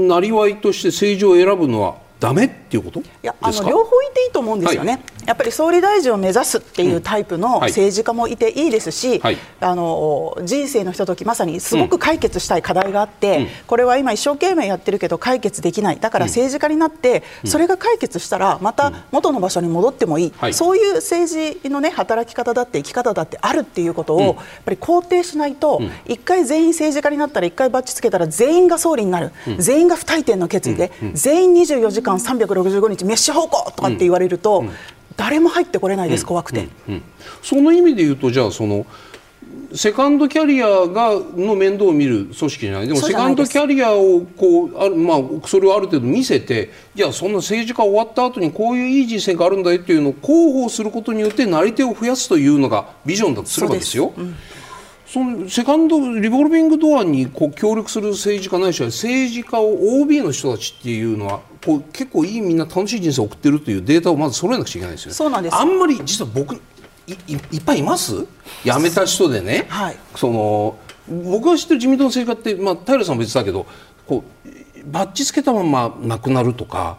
[0.08, 3.00] なりわいとして政治を選ぶのはダメっていうこと？
[3.00, 16.00] いやあの両方いていいと思うんですよね、はい、やっぱり総理大臣を目指すっていうタイプの政治家もいていいですし、はい、あの人生のひとときまさにすごく解決したい課題があって、うん、これは今一生懸命やってるけど解決できない。
[16.00, 21.30] だから政治家になって、うん、それが解決したらまた元の場所に戻ってもいい、うん、そういう政
[21.62, 34.64] 治のね働き方だって生き方だってあるっていうことをやっぱり肯定しないと一、回全員政治家になったら一回バッチつけたら全員が総理になる、全員が不退転の決意で、全員24時間間365日滅私方向とかって言われると、
[35.16, 36.68] 誰も入ってこれないです、怖くて、
[37.42, 38.86] その意味で言うとじゃあその
[39.74, 42.88] セカンドキャリアがの面倒を見る組織じゃない。
[42.88, 54.12] でもセカンドキャリアをこうある、まあ、それをある程度見せてじゃあそんな政治家終わった後にこういういい人生があるんだよっていうのを広報することによってなり手を増やすというのがビジョンだとすればですよ。
[55.06, 65.14] そのセカンドリボルビングドアにこう協力する政治家ないしは政治家を OB の人たちっていうのはこう結構いいみんな楽しい人生を送ってるというデータをまず揃えなくちゃいけないですよね。
[65.14, 65.54] そうなんです。
[65.54, 66.58] あんまり実は僕い
[67.28, 68.26] いっぱいいます？
[68.64, 70.76] 辞めた人でね、はい、その
[71.08, 73.64] 僕が知ってる自民党の政治家って、まあ、平さんは別だけど
[74.08, 76.98] こうバッジつけたまま亡くなるとか、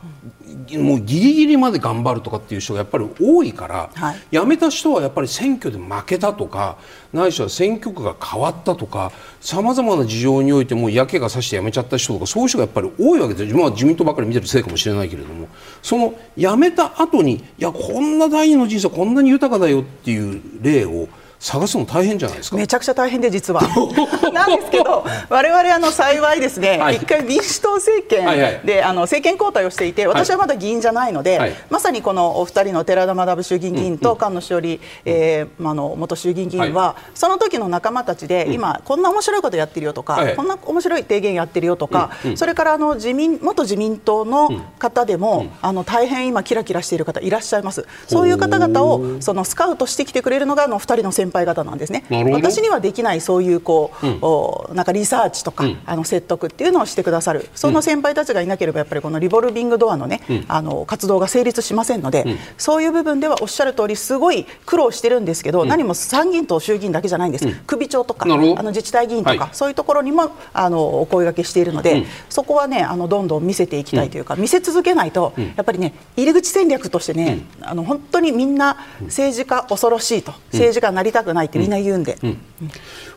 [0.75, 6.77] もうギリギリまで頑張るとかっていう人がやっぱり多いから、はい、辞めた人はやっぱり選挙で負けたとか
[7.13, 15.47] ないしは選挙区が変わったとかさまざまな事情においてもうやけがさして辞めちゃった人とかそういう人がやっぱり多いわけです自分は自民党ばっかり見てるせいかもしれないけれども。
[15.81, 21.07] その辞めた後にいやこんな第二の人生こんなに豊かだよっていう例を
[21.39, 22.57] 探すの大変じゃないですか。
[22.57, 23.61] めちゃくちゃ大変で実は。
[24.33, 47.85] なんですけど我々あの幸いですね、はい、一回民主党政権で、はいはい、あの政権交代をしていて私はまだ議員じゃないので、はい、まさにこのお二人の寺田学衆議院議員と菅野志織、えー、あの元衆議院議員は、その時の仲間たちで、今こんな面白いことやってるよとか、こんな面白い提言やってるよとか、それからあの自民元自民党の方でも、あの大変今キラキラしている方いらっしゃいます。
[48.07, 52.03] そういう方々をそのスカウトしてきてくれるのがあの二人の先輩方なんですね。
[52.09, 57.49] 私にはできないそういうこう、うん、おなんかリサーチとか、うん、あの説得っていうのをしてくださる。
[57.55, 62.25] その先輩たちがいなければやっぱりこのリボルビングドアのね、うん、あの活動が成立しませんので、
[62.57, 82.37] そういう部分ではおっしゃる通りすごい苦労してるんですけど、何も参議院と衆議院だけじゃないんです、首長とかあの自治体議員とか、はい、そういうところにもあのお声がけしているので、そこはねあのどんどん見せていきたいというか、見せ続けないと、やっぱりね入り口戦略としてね、あの本当にみんな政治家恐ろしいと政治家になりたくないってみんな言うんで、うん、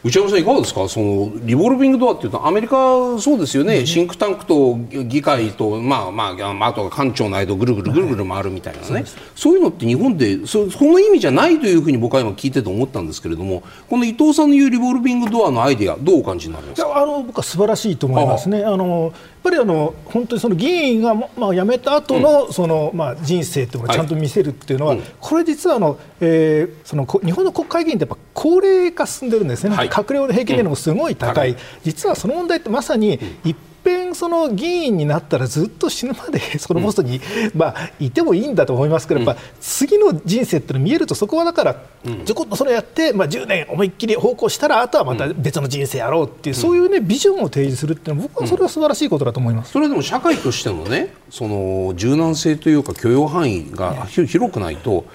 [0.04, 0.88] 内山さんいかがですか？
[0.88, 16.96] そのリボルビングドアっていうとアメリカそうですよね、うん、シンクタンクと議会と、まあまあ、あとは官庁の間をぐるぐるぐるぐる回るみたいなね、はい、そういうのって日本でそその意味じゃないというふうに僕は今聞いてて思ったんですけれどもこの伊藤さんの言うリボルビングドアのアイデアどうお感じになりますか？
[16.96, 18.64] あの僕は素晴らしいと思いますね。
[18.64, 37.22] あのっぱりあの本当にその議員が、まあ、辞めた後の、うん、そのまあ人生というのをちゃんと見せるっていうのは、はい、これ実はあの、えー、その日本の国会議員ってやっぱ高齢化進んでるんですね、はい、閣僚の平均年齢もすごい高い、うん、実はその問題ってまさに一遍その議員になったらずっと死ぬまでそのポストに、うん、
[37.58, 41.76] まあ、いてもいいんだと思いますけど、やっぱ次の人生っての見えるとそこはだから、
[42.24, 55.06] ちょこっとそれやって、まあ、10年思いっきり奉公したらあとはまた別の人生やろうっていう、そういうねビジョンを提示するっていうのは僕はそれは素晴らしいことだと思います、それでも社会としてのねその柔軟性というか許容範囲が広くないと。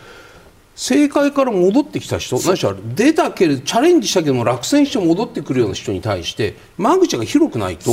[0.76, 7.92] 政界から戻ってきた人ないしは出たけれどチャレンジしたけども落選して戻ってくるような人に対して間口が広くないと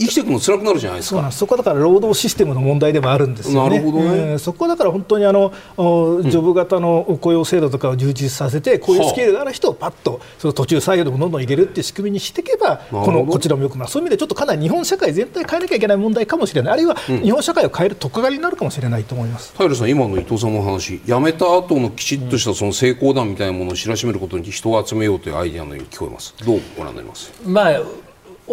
[0.00, 1.30] 生きていくの辛くなるじゃないですか。
[1.30, 3.70] そこだから労働システムの問題でもあるんですよね。
[3.70, 19.52] なるほどね、えー、そこだから本当にあの、ジョブ型の雇用制度とかを充実させて、こういうスキルがある人をパッとその途中採用でもどんどん入れるっていう仕組みにしていけば、このこちらもよくなる、そういう意味でちょっとかなり日本社会全体変えなきゃいけない問題かもしれない、あるいは日本社会を変えるとっかかりになるかもしれないと思います。
[19.58, 26.34] 平さん、今の伊藤さんの話、辞めた後のきちっとしたその成功談みたいなものを知らしめることに人を集めようというアイデアのように聞こえます。
[26.44, 27.32] どうご覧になります？
[27.44, 27.80] まあ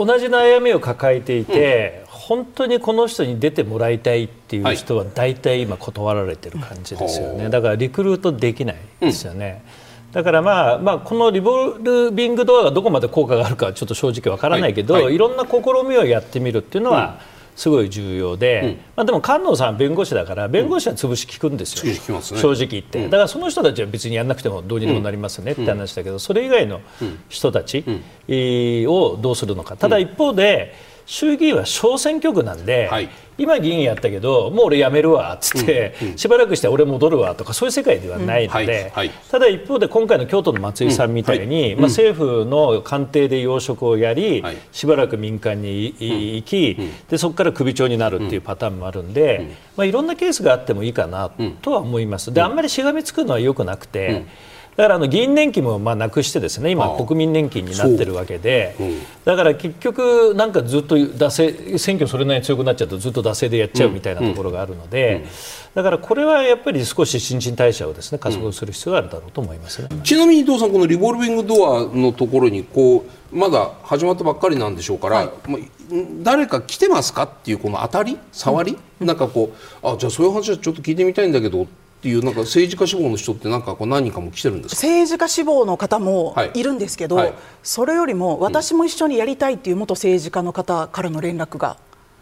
[0.06, 9.64] 同じ悩みを抱えていて、本当にこの人に出てもらいたいっていう人は大体今断られてる感じですよね、はい、だからリクルートできないですよね、
[10.08, 15.04] うん、だからまあ、まあ、このリボルビングドアがどこまで効果があるかちょっと正直わからないけど、はい。
[15.06, 26.82] はい、いろんな試みをやってみるっていうのは、うんすごい重要で、うん、まあ、でも菅野さん弁護士だから弁護士は潰し聞くんですよ、うんね、正直言って、だからその人たちは別にやらなくてもどうにでもなりますねって話だけど、それ以外の
[27.30, 27.84] 人たち
[28.30, 29.76] をどうするのか。
[29.76, 30.76] ただ一方で、
[31.08, 38.70] 衆議院は小選挙区なんで、はい、今議員やったけどもう俺辞めるわっつって、うんうん、しばらくして俺戻るわとかそういう世界ではないので、うん。
[38.70, 44.44] はいはい、ただ一方で今回の京都の松井さんみたいに、まあ、政府の官邸で要職をやり、
[44.74, 46.78] しばらく民間に行き、
[47.10, 52.34] でそこから首長になるっていうパターンもあるんで、まあ、いろんなケースがあってもいいかなとは思います。
[52.34, 54.26] であんまりしがみつくのはよくなくて、
[54.78, 58.84] だからあの議員年金もまあなくしてですね今、国民年金になってるわけで、う。
[58.84, 65.26] ん、だから結局、なんかずっと惰性選挙それなりに強くなっちゃうとずっと惰性でやっちゃうみたいなところがあるので、
[65.74, 75.30] だからこれはやっぱり少し新陳代謝をですね加速する必要があるだろうと思いますね、ちなみに伊藤さん、このリボルビングドアのところにこうまだ始まったばっかりなんでしょうから、はい、
[76.22, 86.64] 誰か来てますかっていうこの当たり、触り、うん、なんかこうあじゃあそういう話はちょっと聞いてみたいんだけどっていうなんか政治家志望の人ってなんかこう何人かも来てるんです政治家志望の方もい。
[86.64, 87.26] るんですけど、はい。
[87.28, 91.78] はい、それよりも私も一緒にやりたいっていう元政治家の方からの連絡が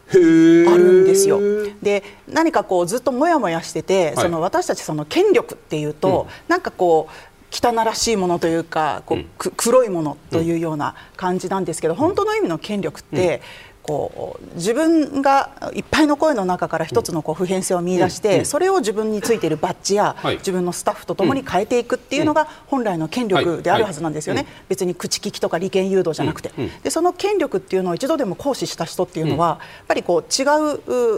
[0.10, 1.40] あるんですよ。
[1.82, 7.14] で何かこうずっともやもやしてて、はい、その私たちその権力っていうと、うん、なんかこう
[7.52, 13.42] 汚らしいものというかこう、うん、黒いものというような感じなんですけど、うん、本当の意味の権力って、
[13.86, 30.46] こう自分がいっぱいの声の中から一つのこう普遍性を見出して、それを自分についているバッジや、自分のスタッフとともに変えていくっていうのが本来の権力であるはずなんですよね、別に口利きとか利権誘導じゃなくて、でその権力っていうのを一度でも行使した人っていうのは、やっぱりこう違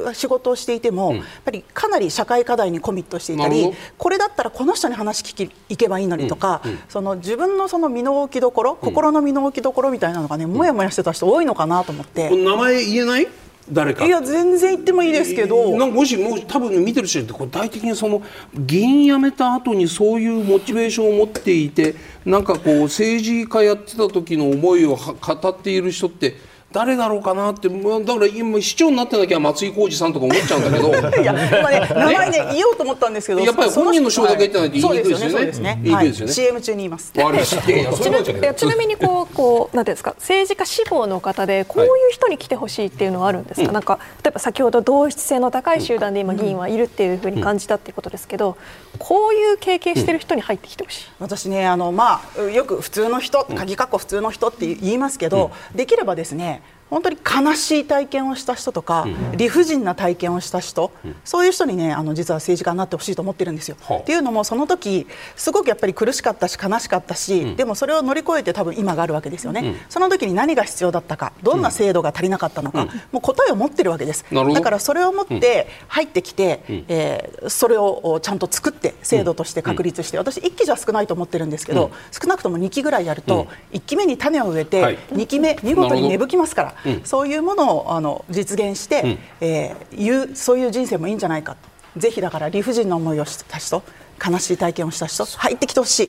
[0.10, 12.30] う仕事をしていても、やっぱりかなり社会課題にコミットしていたりこれだったらこの人に話聞き行けばいいのにとか、その自分のその身の置きどころ、心の身の置きどころみたいなのがねもやもやしてた人多いのかなと思って。
[12.58, 13.28] 前言えない？
[13.70, 14.06] 誰か。
[14.06, 15.78] いや全然言ってもいいですけど。
[15.78, 18.22] なんかもしもし多分見てる人って具体的にその
[18.54, 26.36] 議員辞めた後にそういうモチベーションを持っていてなんかこう政治家やってた時の思いを語っている人って
[26.70, 30.90] 誰だろうかなってだから今市長になってなきゃ松井浩二さんとか思っちゃうんだけど
[31.22, 35.32] いや、まあね、名前ね言おうと思ったんですけどやっぱり本人の賞だけ言ってないと言いにくいですよね。
[35.32, 35.82] そうですね。
[35.90, 37.14] はい、CM 中に言います。
[37.14, 43.72] ちなみにこうこうなんていうんですか政治家志望の方でこういう人に来てほしいっていうのはあるんですか？
[43.72, 48.58] なんか例えば先ほど同質性の高い集団で今議員はいるっていうふうに感じたっていうことですけど、
[49.00, 51.08] こういう経験してる人に入ってきてほしい？
[51.20, 56.58] 私ねあのまあよく普通の人鍵括弧普通の人って言いますけど、できればですね。
[56.90, 63.78] 本当に悲しい体験をした人とか、うん、理不尽な体験をした人、うん、そういう人にねあの実は政治家になってほしいと思ってるんですよ。
[63.94, 74.26] っていうのもその時すごくやっぱり苦しかったし悲しかったし、うん、でもそれを乗り越えて多分今があるわけですよね、その時に何が必要だったかどんな制度が足りなかったのか、もう答えを持ってるわけです。
[74.32, 86.77] だからそれを持って入ってきて、うん、えー、それをちゃんと作って制度として確立して、私1期じゃ少ないと思ってるんですけど、少なくとも2期ぐらいやると、1期目に種を植えて、はい、2期目見事に芽吹きますから。
[87.04, 91.56] そういうものをあの実現して、うん、えー、いうそういう人生もいいんじゃないか
[91.98, 93.84] ぜひだから理不尽な思いをした人
[94.26, 96.07] 悲しい体験をした人入ってきてほしい。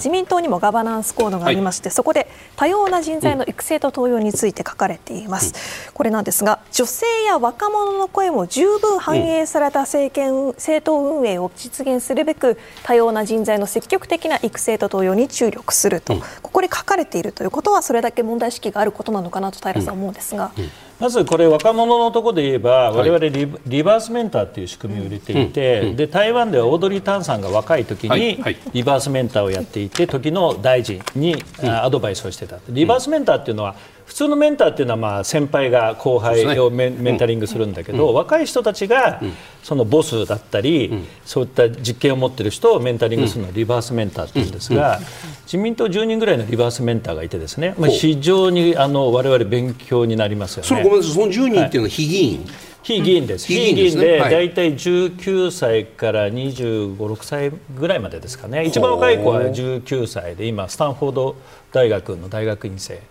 [0.00, 5.54] 自民党にもガバナンスコードがありまして、はい、そこで多様な人材の育成と登用について書かれています、
[5.86, 20.50] うん、これなんですが女性や若者の声も十分反映された政権、政党運営を実現するべく多様な人材の積極的な育成と登用に注力すると、うん、ここに書かれているということはそれだけ問題意識があることなのかなと平さん思うんですが。
[20.98, 32.58] うんまずこれ若者のところで言えば、我々リリバースメンターという仕組みを入れていて、で台湾ではオードリー・タンさんが若い時にリバースメンターをやっていて時の大臣にアドバイスをしてた。
[32.68, 33.74] リバースメンターっていうのは
[34.06, 39.20] 普通のメンターっていうのはまあ先輩が後輩をメ,、ンタリングするんだけど、若い人たちが
[39.62, 45.00] そのボスだったり、そういった実験を持っている人をメンタリングするのをリバースメンターっていうんですが、
[45.46, 50.68] 自民党10人ぐらいのリバースメンターがいてですね、まあ、非常にあの我々勉強になりますよね。
[50.68, 51.14] それごめんなさい。
[51.14, 52.46] その10人っていうのは非議員、はい
[52.84, 53.46] 非議員です。
[53.46, 58.66] 非議員で大体19歳から25、6歳ぐらいまでですかね。
[58.66, 61.36] 一番若い子は19歳で今スタンフォード
[61.74, 63.02] 大学の大学院生。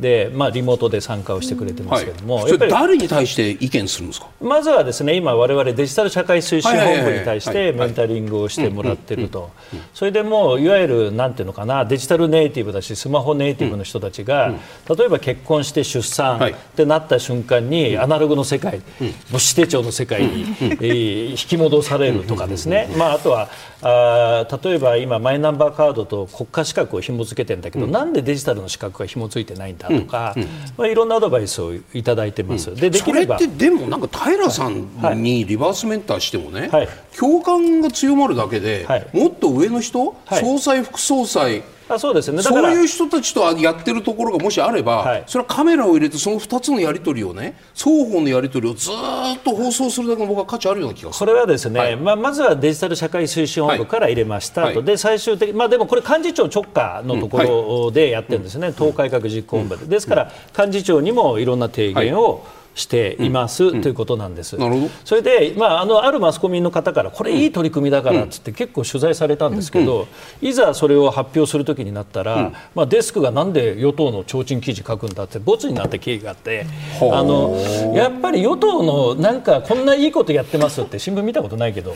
[0.00, 4.26] で、まあ、リモートで参加をしてくれてますけども、はい、誰に対して意見するんですか？
[4.40, 9.50] まずはですね今、我々デジタル社会推進本部に対してメンタリングをしてもらってると、
[9.94, 14.52] それでもういわゆるなんていうのかなデジタルネイティブだしスマホネイティブの人たちが、
[14.88, 18.82] 例えば結婚して出産ってなった瞬間に、アナログの世界、
[19.30, 23.48] 母子手帳の世界に、え引き戻されるとかですね、まあ、あとは
[23.80, 30.42] あ例えば今マイナンバーカードと国家資格を紐付けてるんだけど、うん、なんでデジタルの資格が紐付いてないんだとか、うん。
[30.42, 33.38] うん、まあ、いろんなアドバイスをいただいてます、でできれば。
[33.38, 42.42] それってでもなんか平さんにリバースメンターしてもね、はい、共感が強まるだけで、はい、もっと上の人、はい、総裁副総裁あそうですね。
[42.42, 48.94] そういう人たちとやってるところがもしあれば、はい、それはカメラを入れてその2つのやり取りをね双方のやり取りをずっ
[49.42, 51.26] と放送するだけの僕は価値あるような気がする。
[51.26, 59.86] これはですね、はい、まあ、まずはデジタル社会推進本部から入れました、はい、で最終的まあ、でもこれ幹事長直下のところでやってるんですね、党改革実行本部で。
[59.86, 62.44] ですから幹事長にもいろんな提言を、
[62.78, 64.56] しています、ということなんです。
[65.04, 70.06] それで、まあ、あのあるマスコミの方からこれいい取り組みだからっつって結構取材されたんですけど、
[70.40, 76.66] いざそれを発表するときになったら、まあ、デスクがなんで与党の提灯記事書くんだってボツになった経緯があって
[77.00, 77.56] あの
[77.94, 81.94] やっぱり与党のなんかこんないいことやってますって新聞見たことないけど、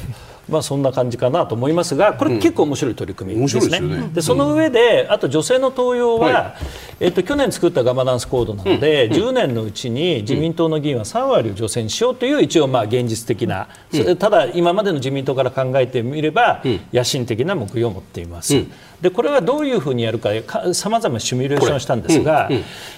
[0.49, 3.81] まあ、そんな感じかなと思いますがこれ結構面白い取り組みですね。
[4.13, 6.57] で、その上であと女性の登用は、
[7.01, 16.63] えっと、去年作ったガバナンスコードなので、10年のうちに自民党の議員は3割を女性にしようという一応まあ現実的な、うん、ただ今までの自民党から考えてみれば、
[16.93, 18.65] 野心的な目標を持っています。
[19.01, 22.51] でこれはどういうふうにやるかさまざまシミュレーションしたんですが、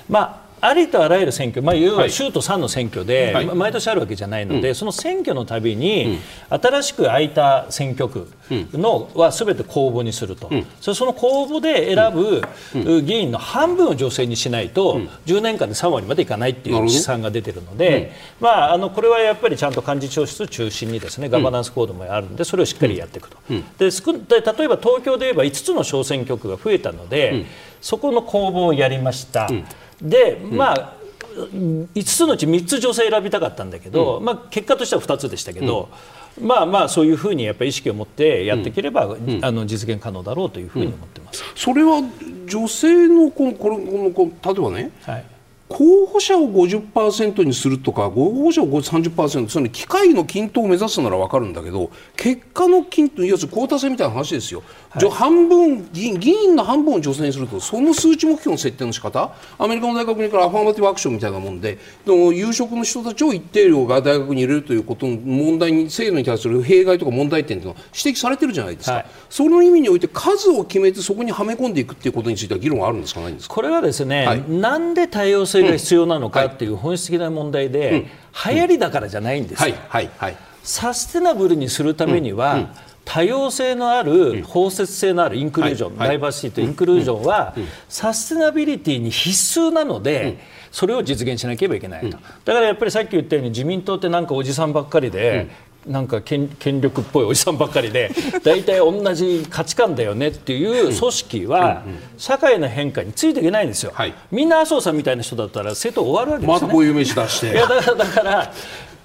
[0.09, 6.19] まあありとあらゆる選挙、まあ、いわゆる州と3の選挙で、はい、毎年あるわけじゃないので、うん、その選挙のたびに、
[6.51, 8.29] うん、新しく空いた選挙区
[8.73, 23.37] の、はすべて公募にすると、うん、そその公募で選ぶ議員の半分を女性にしないと、うん、10年間で3割までいかないっていう試算が出てるので、まあ、あのこれはやっぱりちゃんと幹事長室中心にですねガバナンスコードもあるので、それをしっかりやっていくと。
[23.49, 27.45] で例えば東京で言えば5つの小選挙区が増えたので、
[27.81, 29.49] そこの公募をやりました。
[30.03, 30.95] で、まあ、
[31.35, 35.89] 5つのうち3つ女性選びたかったんだけど、うん、まあ、結果としては2つでしたけど、
[36.39, 42.03] うん、まあまあそういうふうにやっぱり意識を持ってやっていければ、うん、あの実現可能だろうというふうに思ってます、それは
[42.47, 45.25] 女性のこのこのこの例えばね、はい
[45.75, 59.35] 候補者を50%にするとか候補者を30%その機械の均等を目指すなら分かるんだけど結果の均等要するにクオータ制みたいな話ですよ、はい、半分議員議員の半分を女性にするとその数値目標の設定の仕方？
[59.59, 73.21] アメリカの大学にからアファーマティブアクションみたいなもんででも有職の人たちを一定量が大学に入れるということの問題に制度に対する弊害とか問題点というのは指摘されてるじゃないですか、はい、その意味において数を決めてそこにはめ込んでいくということについては議論はあるんですか？
[73.21, 73.55] ないんですか？
[73.57, 78.01] これはですね、はい、なんで多様性が必要なのかっていう本質的な問題で、うん、
[78.53, 79.63] 流行りだからじゃないんです。
[79.69, 79.75] よ、
[80.63, 82.69] サステナブルにするためには、うん。
[83.05, 87.55] 多様性のある包摂性のあるインクルージョン、ダイバーシティとインクルージョンは、
[87.89, 90.39] サステナビリティに必須なので、
[90.73, 95.49] それを実現しなければいけないと、だからやっぱりさっき言ったように自民党ってなんかおじさんばっかりで、
[95.87, 96.49] なんか権
[96.81, 98.11] 力っぽいおじさんばっかりで
[98.43, 101.83] 大体同じ価値観だよねっていう組織は
[102.17, 106.67] 社会の変化についていけないんですよ、はい、みんな麻生さんみたいな人だったら政党終わるわけですね。
[106.67, 107.53] またこういう飯出して。
[107.53, 108.53] いやだからだから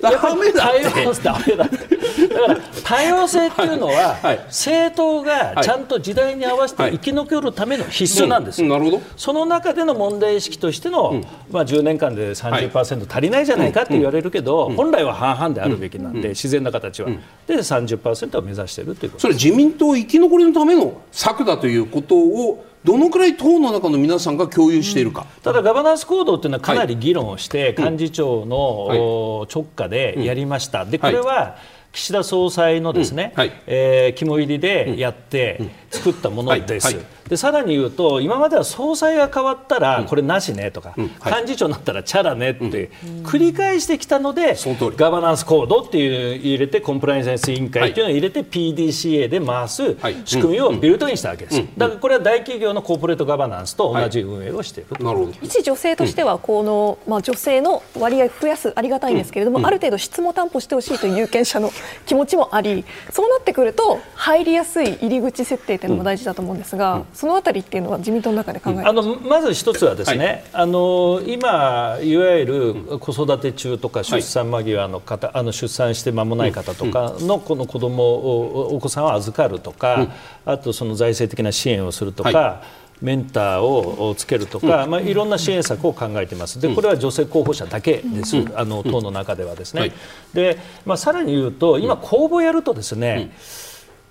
[0.02, 2.00] ダメだって。
[2.28, 9.02] だから多様性っていうのは、はい、政党がちゃんと時代に合わせて生き残るための必須なんです、なるほど。
[9.18, 17.10] その中での問題意識としての、うん、まあ、10年間で30%足りないじゃないかって言われるけど、うん、本来は半々であるべきなんで、自然な形は、
[17.48, 30.86] で30%を目指しているということそれ自民党生き残りのための策だということをどのくらい党の中の皆さんが共有しているか、うん、ただ、ガバナンス行動というのはかなり議論をして、幹事長の、直下でやりました。
[30.86, 31.58] でこれは、
[31.92, 33.40] 岸田総裁のですね、うん。
[33.40, 36.86] はい、えー、肝入りでやって作ったものです。
[36.86, 36.96] はい。
[36.96, 41.08] はいでさらに言うと今までは総裁が変わったらこれなしねとか、うん。
[41.20, 42.90] はい、幹事長になったらチャラねって
[43.24, 44.56] 繰り返してきたので、
[44.98, 55.34] ガバナンスコードっていう入れてコンプライアンス委員会っていうのを入れて PDCA で回す仕組みをビルトインしたわけです、だからこれは大企業のコーポレートガバナンスと同じ運営をしている、なるほど。
[55.42, 61.72] 一女性としてはこの、まあ、女性の割合増やすありがたいんですけれども、ある程度質も担保してほしいという有権者の
[62.06, 80.08] 気持ちもありそうなってくると入りやすい入り口設定というのも大事だと思うんですが、そのあたりっていうのは自民党の中で考えあのまず一つはですね、はい、あの今いわゆる子育て中とか出産間際の方、はい、あの出産して間もない方とかのこの子供をお子さんを預かるとか、
[80.46, 82.30] あとその財政的な支援をするとか。
[82.30, 82.90] はい。
[83.02, 89.94] メンターをつけるとか、まあ、いろんな支援策を考えています、でこれは女性候補者だけです、あの党の中ではですね、
[90.34, 93.32] でまあ、さらに言うと、今、公募やるとですね、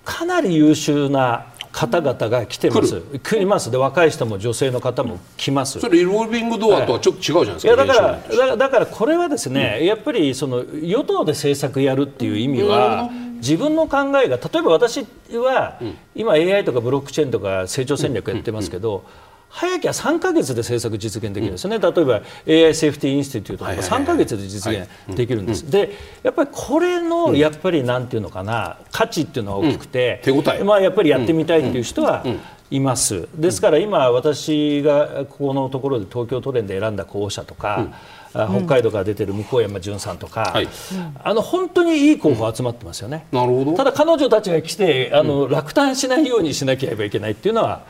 [0.03, 1.45] かなり優秀な
[1.79, 3.71] 方々が来てます、来ります。
[3.71, 5.79] で若い人も女性の方も来ます。
[5.79, 7.73] それリボルビングドアとはちょっと違うじゃないですか。
[7.73, 8.01] いやだか
[8.45, 13.09] らだからこれはですね、うん、やっぱりその与党で政策やるっていう意味は。
[13.39, 15.79] 自分の考えが例えば私は、
[16.13, 19.05] 今 AI とかブロックチェーンとか成長戦略やってますけど、
[19.49, 22.13] 早きゃ3か月で政策実現できるんですよね、例えば
[22.47, 25.91] AI セーフティーインスティテュートとか3か月で実現できるんです、で
[26.23, 30.21] やっぱりこれのやっぱりなんていうのかな価値っていうのは大きくて、
[30.63, 32.23] まあ、やっぱりやってみたいっていう人は
[32.71, 37.87] います、ですから今、私がここのところで東京都連で選んだ候補者とか、
[38.31, 40.67] 北海道から出てる向山淳さんとか、はい、
[41.23, 43.73] あの本当にいい候補集まってますよね、なるほど。
[43.73, 47.83] ただ彼女たちが来てあの、落胆しないようにしなければいけないっていうのは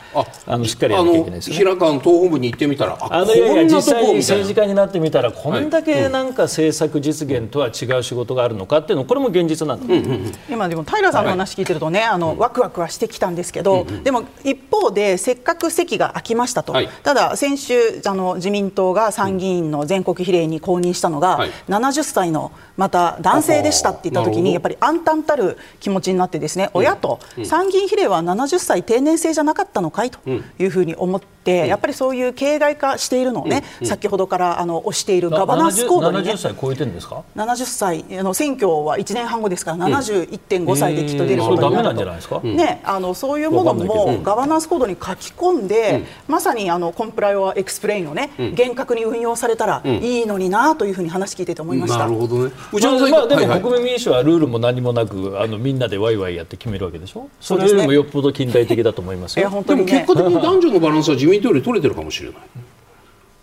[0.46, 1.56] あのしっかりやらなきゃいけないですね。
[1.56, 52.00] 平川の党本部に行ってみたらあのいやいや実際に政治家になってみたらこんだけなんか政策実現とは違う仕事があるのかっていうのこれも現実なんだ、うんうん、今でも平さんの話聞いてるとね、はい、あのワクワクはしてきたんですけど、うんうん、でも一方でせっかく席が空きましたと、はい、ただ先週あの自民党が参議院の全国比例に公認したのが、はい、70歳のまた男性でしたって言った時にやっぱり暗淡たる気持ちになってですね、親と参議院比例は70歳定年制じゃなかったのかいというふうに思って、やっぱりそういう形骸化しているのをね、先ほどからあの推しているガバナンスコードに、ね、70歳超えてるんですか70歳あの選挙は1年半後ですから71.5歳できっと出ることになると、ね、あのそういうものもガバナンスコードに書き込んで、まさにあの comply or explain をね、厳格に運用されたらいいのになというふうに話聞いてて思いました。
[52.00, 52.52] なるほどね。
[52.72, 57.28] まあ、まあ、でも国民民主はルールも何もなくあのみんなでワイワイやって決めるわけでしょ？
[57.42, 59.50] それよりもよっぽど近代的だと思いますよ。
[59.66, 62.42] でも結果的に男女のバランスは自民党より取れてるかもしれない。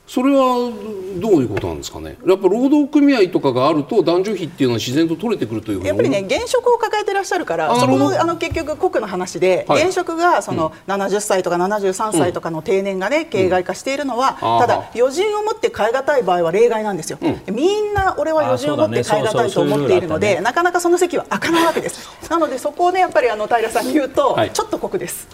[0.07, 0.73] それは
[1.21, 17.19] どういうことなんですかね、やっぱ労働組合とかがあると男女比っていうのは自然と取れてくるというやっぱりね、現職を抱えてらっしゃるから、そこのあの結局、国の話で、はい、現職がその70歳とか73歳とかの定年がね、形骸化しているのは、ただ、余人を持って変え難い場合は例外なんですよ、
[17.51, 22.09] みんな俺は余人を持って変え難いと思っているので、なかなかその席は開かないわけです。
[22.31, 25.27] なので、そこをね、やっぱりあの平さんに言うと、ちょっと酷です。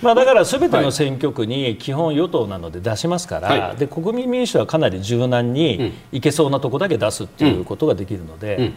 [0.00, 8.72] まあ、だからすべての選挙区に基本与党なので出しますから、で国民民主はかなりり柔軟にいけそうなとこだけ出すっていうことができるので。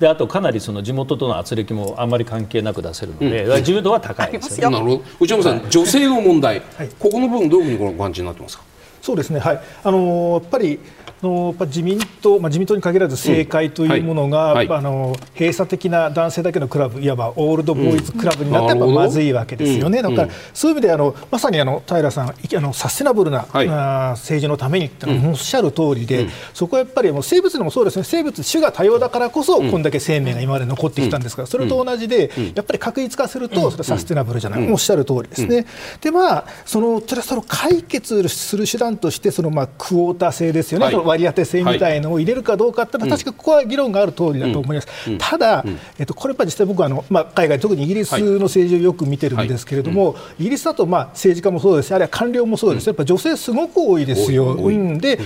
[0.00, 5.02] であとかなりその地元との圧力もあまり関係なく出せるので、うん、自由度は高いですよ、ね、なるほど。
[5.20, 8.64] 内山さん、はい、女性の問題、はい、ここの部分どういうふうにご感じになってますか？
[9.02, 10.78] そうですね、はい、あのやっぱり
[11.22, 28.04] の自民党、まあ、自民党に限らず政界というものが、うんはい、あの閉鎖的な男性だけのクラブいわばオールドボーイズクラブになってやっぱまずいわけですよね、うん、だから、そういう意味であのまさにあの平さんあのサステナブルな、はい、政治のためにっておっしゃる通りで、うん、そこはやっぱりもう生物でもそうですね。
[28.04, 29.80] 生物種が多様だからこそ、こん。
[29.82, 35.66] だけ生命が今まで残ってきたんですから、それと同じで、やっぱり確実化するとそれサステナブルじゃない、おっしゃる通りですね。
[36.00, 44.88] でまあそのそれその解決する手段としてそのまあクオータ制ですよね、はい割り当て制みたいのを入れるかどうかってのは、確かここは議論がある通りだと思います。
[45.18, 45.64] ただ、
[45.98, 54.54] えっと、これやっぱ実際僕はあの、まあ、海外特にイギリスの政治をよく見てるんですけれども、イギリスだとまあ政治家もそうですしあるいは官僚もそうですやっぱ女性すごく多いですよ。
[54.54, 55.18] うん、で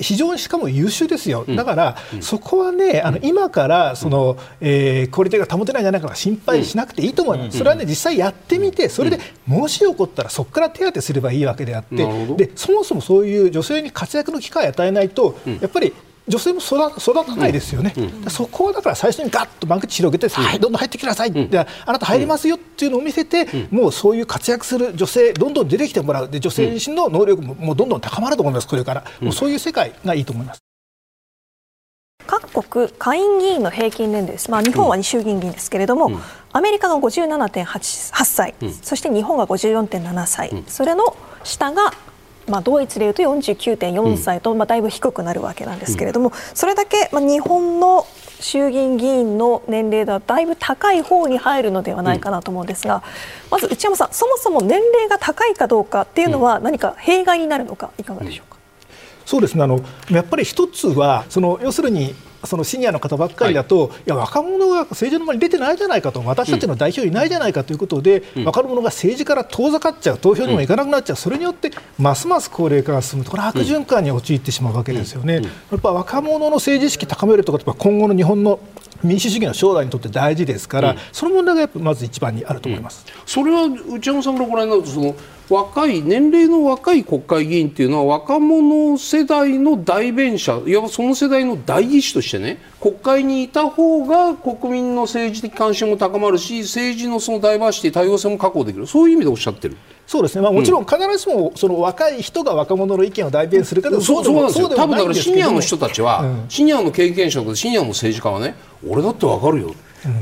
[0.00, 1.44] 非常にしかも優秀ですよ。
[1.44, 7.58] だから、そこはねあの今からその、えー、クオリティが保てないんじゃないかと心配しなくていいと思います。
[7.58, 11.96] それはね実際やってみてそれでもし起こったらそこから手当てすればいいわけであって
[12.36, 15.23] でそもそもそういう女性に活躍の機会を与えないと、
[15.60, 15.92] やっぱり
[16.26, 18.04] 女性も育育たないですよね、うん。
[18.04, 30.60] うん、そこはだから最初にガッと間口広げて、はい、どんどん入ってきなさい、うん、であなた入りますよっていうのを見せて、もうそういう活躍する女性、どんどん出てきてもらう、で女性自身の能力ももうどんどん高まると思います、これから、もうそういう世界がいいと思います。
[32.26, 36.20] 各国下院議員の平均年齢です、まあ、日本は衆議院議員ですけれども、うん、
[36.52, 41.92] アメリカが57.8歳、うん、そして日本が54.7歳、うん、それの下が
[42.48, 48.06] まあ、ドイツでいうと49.4歳と、まあ、だいぶ低くなるわけなんですけれども、それだけ、まあ、日本の
[48.40, 53.02] 衆議院議員の年齢ではだいぶ高い方に入るのではないかなと思うんですが、
[53.50, 58.58] まず内山さん、そもそも年齢が高いかどうかっていうのは、何か弊害になるのか、いかがでしょうか？
[59.24, 59.62] そうですね。
[59.64, 59.80] あの
[60.10, 62.14] やっぱり一つはその要するに
[62.46, 75.42] そのシニアの方ばっかりだと、はい、いや若者が政治の場に出てないじゃないかと私たちの代表いないじゃないかということで、うん、若者が政治から遠ざかっちゃう投票にも行かなくなっちゃう、それによってますます高齢化が進むこれ悪循環に陥ってしまうわけですよね。
[75.70, 78.60] やっぱ若者の政治意識高めるとか今後の日本の
[79.02, 85.14] 民主主義の将来にとって大事ですから、うん、その問題がやっぱまず一番にあると思います、うん、それは内山さんからご覧になるとその
[85.50, 98.86] 若い年齢の若い国会議員っていうのは若者世代の代弁者いわばその世代の代議士としてね国会にいた方が国民の政治的関心も高まるし政治のそのダイバーシティ多様性も確保できる。
[98.86, 99.76] そういう意味でおっしゃってる。
[100.06, 104.68] そうですね、まあ、もちろん必ずしもその若い人が若者の意見を代弁するかで、うん、そうそうなんですよ。
[104.68, 108.54] 多分だからシニアの人たちは、うん、シニアの経験者とかシニアの政治家はね
[108.86, 109.74] 俺だって分かるよ、うん、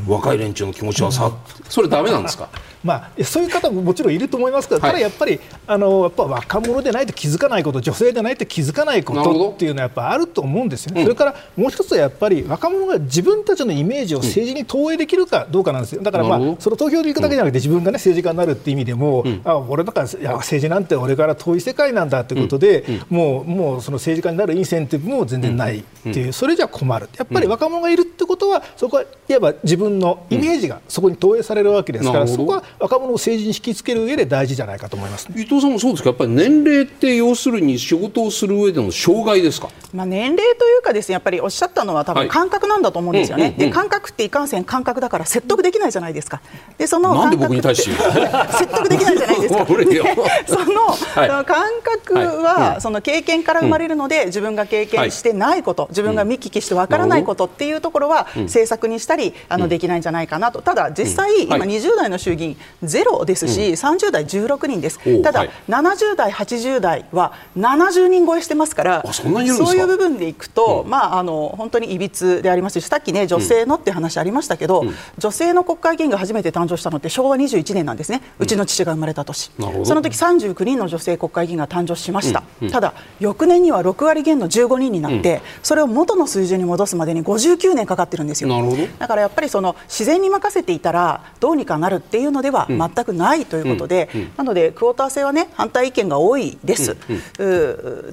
[0.06, 1.32] 若い連中の気持ちはさ、
[1.68, 2.48] それダメなんですか？
[2.82, 16.02] まあ、そういう方ももちろんいると思いますけど、ただやっぱりあのやっぱ若者でないと気づかないこと女性でないと気づかないことっていうのはやっぱあると思うんですよね、うん、それからもう一つはやっぱり若者が自分たちのイメージを政治に投影できるかどうかなんですよ。
[16.02, 22.80] だから、まあ、その投票で行くだけじゃなくて自分が、ね、政治家になるっていう意味でも、うん、あ俺だからいや政治なんて俺から遠い世界なんだってことで、
[23.10, 27.08] うん、もうもうその政治家になるインセンティブも全然ないっていう、それじゃ困る。
[27.16, 36.10] やっぱり若者がいるってことはそこはいわば自分のイメージがそこに投影されるわけですから、そこは若者を政治に引きつける上で大事じゃないかと思います、ね、伊藤さんもそうですか。
[36.10, 46.42] やっぱり年齢って要するに仕事をする上での障害ですか、まあ、年齢というかですねやっぱりおっしゃったのは多分感覚なんだと思うんですよね、はいで感覚っていかんせん感覚だから説得できないじゃないですか。
[46.76, 47.90] でそのなんで僕に対して？
[48.52, 49.64] 説得できないじゃないですか。
[50.46, 50.82] その
[51.14, 60.62] はい、感覚は、その経験から生まれるので、自分が経験してないこと、自分が見聞きしてわからないことっていうところは、政策にしたりあのできないんじゃないかなと。
[60.62, 88.50] ただ実際、今20代の衆議院ゼロですし、30代16人です、ただ、はい、70代、80代は70人超えしてますから、そういう部分でいくと、うん、まあ、あの本当にいびつでありますし、さっきね、女性のって話ありましたけど、うん、女性の国会議員が初めて誕生したのって昭和21年なんですね、うちの父が生まれた年、うん、その時39人の女性国会議員が誕生しました、ただ、翌年には6割減の15人になって、それを元の水準に戻すまでに59年かかってるんですよ。
[88.98, 96.96] だからやっぱりその自然に任せていたらどうにかなるっていうのでは全くないということで、なのでクォーター制はね反対意見が多いです、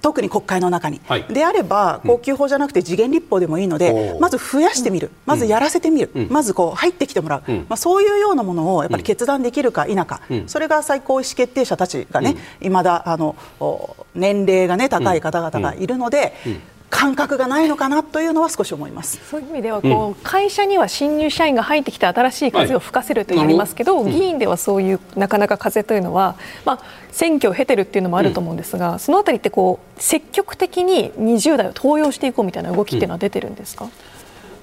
[0.02, 13.36] 特に国会の中に、はい、であれば高級法じゃなくて時限立法でもいいので、まず増やしてみる、まずやらせてみる、まずこう入ってきてもらう、まあ、そういうようなものをやっぱり決断できるか否か、それが最高意思決定者たちがね、いまだあの
[14.14, 16.34] 年齢が、ね、高い方々がいるので、
[16.90, 19.20] 感覚がないのかなというのは少し思います。
[19.30, 26.36] そういう意味ではこう、うん、会社には新入社員が入ってきて新しい風を吹かせるというのがありますけど、はい、議員ではそういうなかなか風というのは、
[26.66, 26.80] まあ、
[27.12, 33.92] 選挙を経てるっていうのもあると思うんですが、うん、そのあたりってこう積極的に20代を登用していこうみたいな動きっていうのは出てるんですか、うん。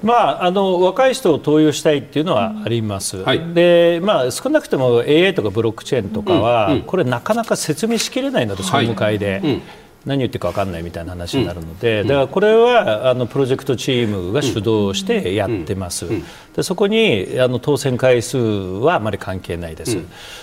[0.03, 9.41] まあ、あの若い人を登用したいっていうのはあります、うんはい、でまあ、少なくとも AI とかブロックチェーンとかは、これ、なかなか説明しきれないので、総務会で。
[9.43, 9.63] はい
[10.07, 16.07] 何言ってるか分かんないみたいな話になるので、だからこれはあのプロジェクトチームが主導してやってます、
[16.55, 19.99] でそこにあの当選回数はあまり関係ないです、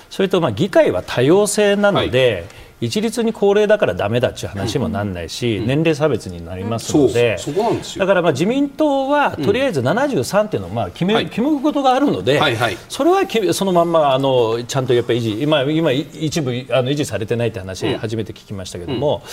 [0.09, 7.37] それとまあ議会は多様性なので、はい一律に高齢だからだめだっていう話もなんないし、うん、年齢差別になりますので、
[7.97, 12.39] だからまあ自民党はとりあえず73っていうのをまあ決め、はい、決めることがあるので、
[12.89, 19.23] それはそのまんまあのちゃんとやっぱり維持今今一部あの維持されてないって話、初めて聞きましたけども、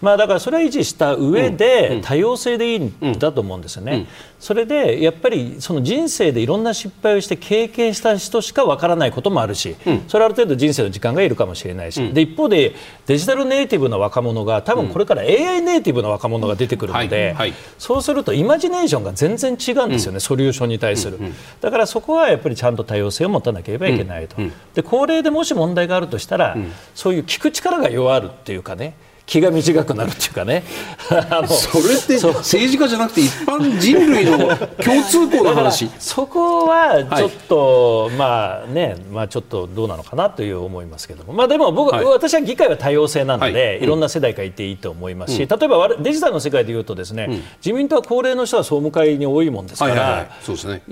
[0.00, 4.06] うん、まあだからそれは維持した上で多様性でいいんだと思うんですよね。
[4.38, 9.76] それでやっぱりその人生でいろんな失敗をして経験した人しかわからないこともあるし、
[10.08, 12.74] それはある程度人生の時間がいるかもしれないし、で一方で
[13.10, 17.34] デジタルネイティブな若者が多分これから AI ネイティブな若者が出てくるので、
[17.76, 21.18] そうするとイマジネーションが全然違うんですよね、ソリューションに対する、
[21.60, 24.36] だからそこはやっぱりちゃんと多様性を持たなければいけないと、
[24.74, 26.56] で高齢でもし問題があるとしたら、
[26.94, 28.94] そういう聞く力が弱るっていうかね
[29.30, 30.64] 気が短くなるっていうかね。
[31.46, 35.88] それって政治家じゃなくて一般人類の共通項の話？
[36.00, 41.32] そこはちょっと、はい、まあねまあちょっとどうなのかなという思いますけども。
[41.32, 50.82] まあでも僕、はい、私は議会は多様性なので、はい、いろんな世代からいていいと思いますし、うん、例えばデジタルの世界でいうとですね、うん、自民党は高齢の人は総務会に多いもんですから、そうですね。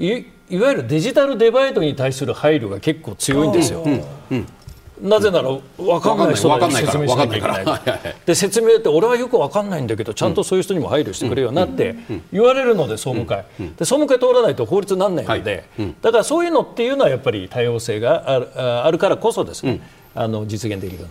[0.50, 3.82] いわゆるデジタルデバイドに対する配慮が結構強いんですよ。
[3.82, 4.04] うん。
[4.30, 4.46] うん
[5.00, 7.64] なぜなら分かんない人に説明しなきゃいけない。
[8.26, 11.96] で説明って俺はよく分かんないんだけどちゃんとそういう人にも配慮してくれよなって
[12.32, 13.44] 言われるので総務会。
[13.58, 15.64] で総務会通らないと法律にならないので
[16.02, 19.64] だからそういうのっていうのはやっぱり多様性があるあるからこそです。
[19.64, 19.80] ね
[20.14, 21.08] あの実現できるの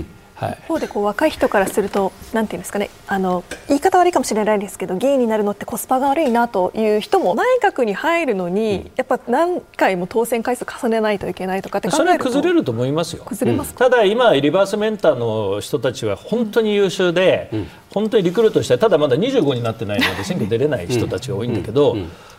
[0.00, 0.04] で。
[0.34, 13.24] はい、一方でこう若い人からするとなんていうんですかねあの言い方悪いかもしれないんですけど議員になるのってコスパが悪いなという人も内閣に入るのに、うん、やっぱ何回も当選回数重ねないといけないとかってそれは崩れると思いますよ。
[13.24, 21.96] 崩れます、うん、ただ今リバースメンターの人たちは本当に優秀で、うん、本当にリクルートしたただまだ25になってないので選挙出れない人たちが多いんだけど、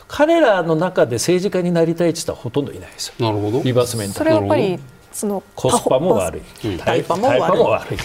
[0.07, 3.13] 彼らの中で政治家になりたいって人はほとんどいないですよ。
[3.19, 3.63] なるほど。
[3.63, 4.17] リバースメンター。
[4.17, 4.79] それはやっぱり
[5.15, 7.97] そのコスパも悪い、タイパも悪い。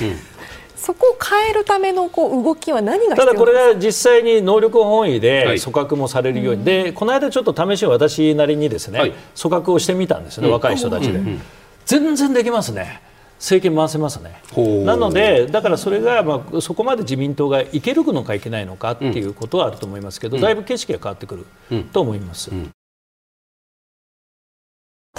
[0.77, 11.27] そこを変えるためのこう動きは何がただこれが実際に能力本位で組閣もされるように、はい、でこの間ちょっと試し私なりにですね、はい、組閣をしてみたんですね、若い人たちで、うん。
[11.27, 11.41] うん、
[11.85, 13.03] 全然できますね。
[13.41, 14.41] 政権回せますね。
[14.85, 21.47] なので、だからそれが、まあ、そこまで自民党がいけるのかいけないのかっていうことはあると思いますけど、うん、だいぶ景色が変わってくる
[21.93, 22.51] と思います。
[22.53, 22.71] うん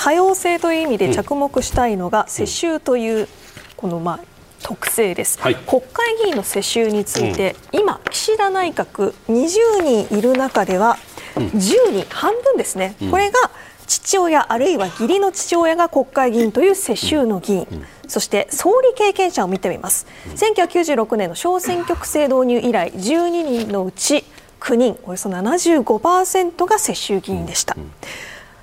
[0.03, 3.27] 多様性という意味で着目したいのが、世襲という
[3.77, 4.19] このまあ
[4.63, 10.97] 特性です、はい、国会議員の世襲について、うん、今岸田内閣20人いる中では
[11.35, 13.51] 10人、半分ですね、これが
[13.85, 17.67] 父親あるいは義理の父親が国会議員という世襲の議員、
[18.07, 20.07] そして総理経験者を見てみます。
[20.35, 24.25] 1996年の小選挙区制導入以来12人のうち
[24.61, 27.75] 9人およそ75%が世襲議員でした。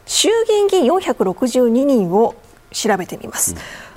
[0.08, 2.34] 衆議院議員462人を
[2.72, 3.54] 調べてみます。
[3.54, 3.88] うん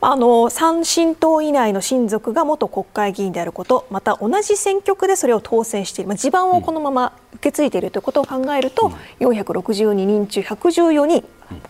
[0.00, 11.24] あの参進党以内の親族が元国会議員であることまた同じ選挙区でそれを当選している、まあ、地盤をこのまま受け継いでいるということを考えると、うん、462人中114人、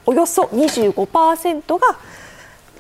[0.05, 1.99] およそ25%が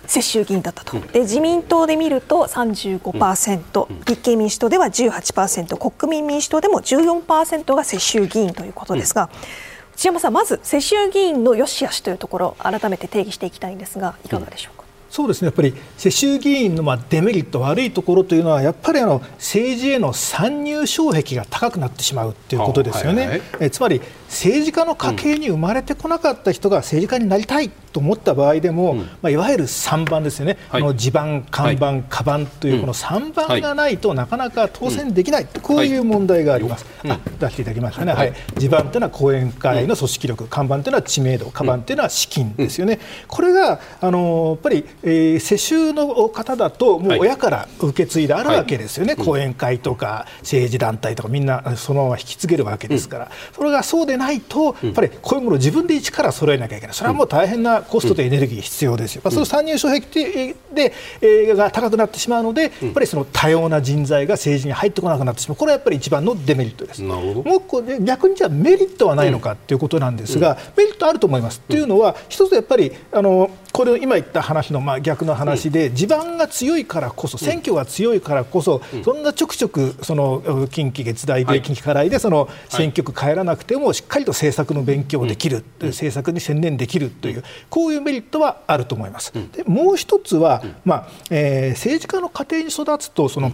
[0.06, 9.30] 世襲議員だったと、で自民党で見ると35%、うん、立憲民主党では18%国民民主党でも14%が世襲議員ということですが。
[9.32, 9.67] うん
[9.98, 14.84] 内山さん、まず世襲議員の良し悪しというところ改めて定義していきたいんですがいかがでしょうか？
[15.10, 15.46] そうですね。
[15.46, 36.86] やっぱり世襲議員のまあデメリット、悪いところというのは、やっぱりあの政治への参入障壁が高くなってしまうということですよね、はいはい、えつまり政治家の家系に生まれてこなかった人が政治家になりたいと思った場合でも、うん、まあ、いわゆる3番ですよね、はい、の地盤、看板、はい、カバンというこの3番がないとなかなか当選できない、うん、こういう問題があります。
[37.04, 67.02] うん、あ出していただきましたね、はい、地盤というのは後援会の組織力、看板というのは知名度、カバンというのは資金ですよね、これがあのやっぱり、えー、世襲の方だと、もう親から受け継いであるわけですよね、後援会とか政治団体とか、みんなそのまま引き継げるわけですから、それがそうでないと、やっぱりこういうものを自分で一から揃えなきゃいけない、それはもう大変なコストとエネルギー必要ですよ、まあ、その参入障壁で、えー、が高くなってしまうので、やっぱりその多様な人材が政治に入ってこなくなってしまう、これはやっぱり一番のデメリットです。
[67.02, 67.50] なるほど。
[67.50, 71.60] もうこれ逆にじゃあメリットはないのかということなんですが、メリットあると思います。
[71.60, 89.32] というのは、一つやっぱりあのこれ今言った話のまあ逆の話で、地盤が強いからこそ、選挙が強いからこそ、そんなちょくちょくその近畿月大で近畿課題でその選挙区帰らなくても、しっかりと政策の勉強できる、政策に専念できるという、こういうメリットはあると思います。
[89.52, 93.52] でもう一つは、まあえー、政治家の家庭に育つとその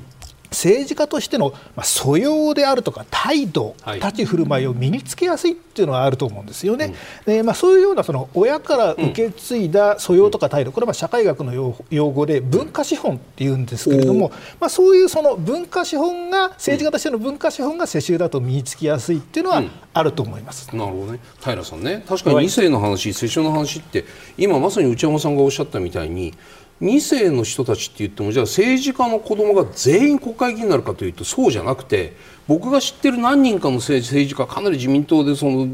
[0.55, 6.95] 政治家としての、まあ、素養であるとか態度、立ち振る舞いを身につけやすいっていうのはあると思うんですよね。
[7.27, 11.53] うん、でまあ、そういうようなその親から受け継いだ素養とか態度、これは社会学の
[11.91, 14.31] 用語で文化資本っていうんですけれども、
[14.61, 20.69] まあ、そういうその文化資本が政治家としての文化資本が世襲だと身につきやすいっていうのはあると思います。
[20.73, 21.19] うん、なるほどね。
[21.41, 22.05] 平さんね。
[22.09, 24.05] 確かに2世の話世襲の話って
[24.37, 26.35] 今まさに内山さんがおっしゃったみたいに
[26.83, 32.17] 2世の人たちって言ってもじゃあ政治家の子供が全員国会議員になるかというとそうじゃなくて
[32.49, 35.67] 僕が知ってる何人かの政治家かなり自民党でその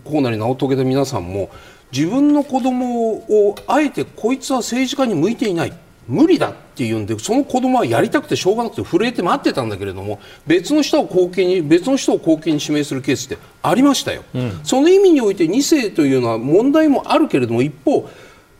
[0.00, 1.50] 河野に名を遂げた皆さんも
[1.92, 5.72] 自分の子供をあえてこいつは政治家に向いていない。
[6.08, 18.08] 無理だっていうんでその子供はやりたくてしょうがなくて震えて待ってたんだけれども別の人を後継に別の人を後継に指名するケースってありましたよ、うん、その意味において2世というのは問題もあるけれども一方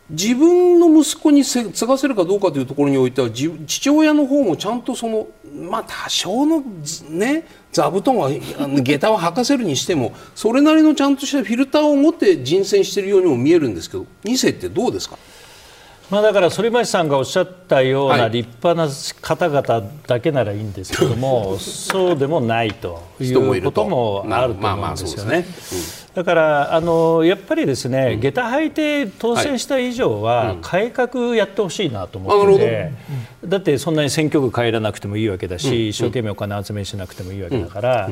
[0.09, 5.27] 自分の息子に継がせるかどうかというところにおいては父親の方もちゃんとその、
[5.69, 6.61] まあ、多少の、
[7.09, 15.17] ね、座布団は下駄を履かせるにしてもそれなりのちゃんとしたフィルターを持って人選しているようにも見えるんですけど2世ってどうですか？
[16.09, 18.91] まあ、だから反町さんがおっしゃったような立派な
[19.21, 25.45] 方々だけならいいんですけども、はい、そうでもないということもあると思うんですよね。
[26.15, 32.91] だからあのやっぱりですね、うん、下駄履いて当選した以上は、改革やってほしいなと思ってて、
[33.43, 38.09] うん、だってそんなに選挙区帰らなくてもいいわけだし、うん、一生懸命お金集めしなくてもいいわけだから。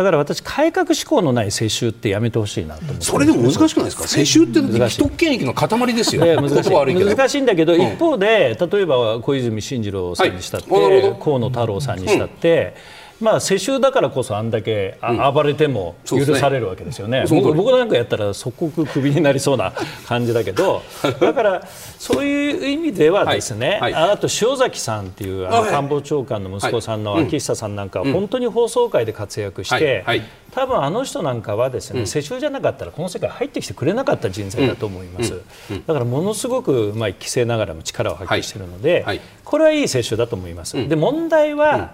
[0.00, 6.70] だから私、改革志向のない世襲ってやめてほしいなと思ってそれでも難しくないですか、世襲って既得権益の塊ですよ、難しい。
[7.04, 12.74] 難しいんだけど、一方で、例えば小泉進次郎さんにしたって、はい、河野太郎さんにしたって、
[13.20, 14.98] まあ、世襲だからこそあんだけ、
[15.32, 19.72] 暴れても許されるわけですよね、ね僕僕なんかやったら即刻クビになりそうな
[20.06, 20.82] 感じだけど
[21.20, 21.66] だから
[21.98, 23.92] そういう意味ではですね、はい。
[23.92, 30.04] はい、あと塩崎さんっていうあの官房長官の息子さんの秋久さんなんかは本当に放送界で活躍して、
[30.52, 35.40] 多分あの人なんかはですね、世襲じゃなかったらこの世界入ってきてくれなかった人材だと思います、
[35.86, 39.04] だからものすごく、まあ、規制ながらも力を発揮しているので、
[39.44, 40.88] これはいい世襲だと思います。
[40.88, 41.92] で問題は、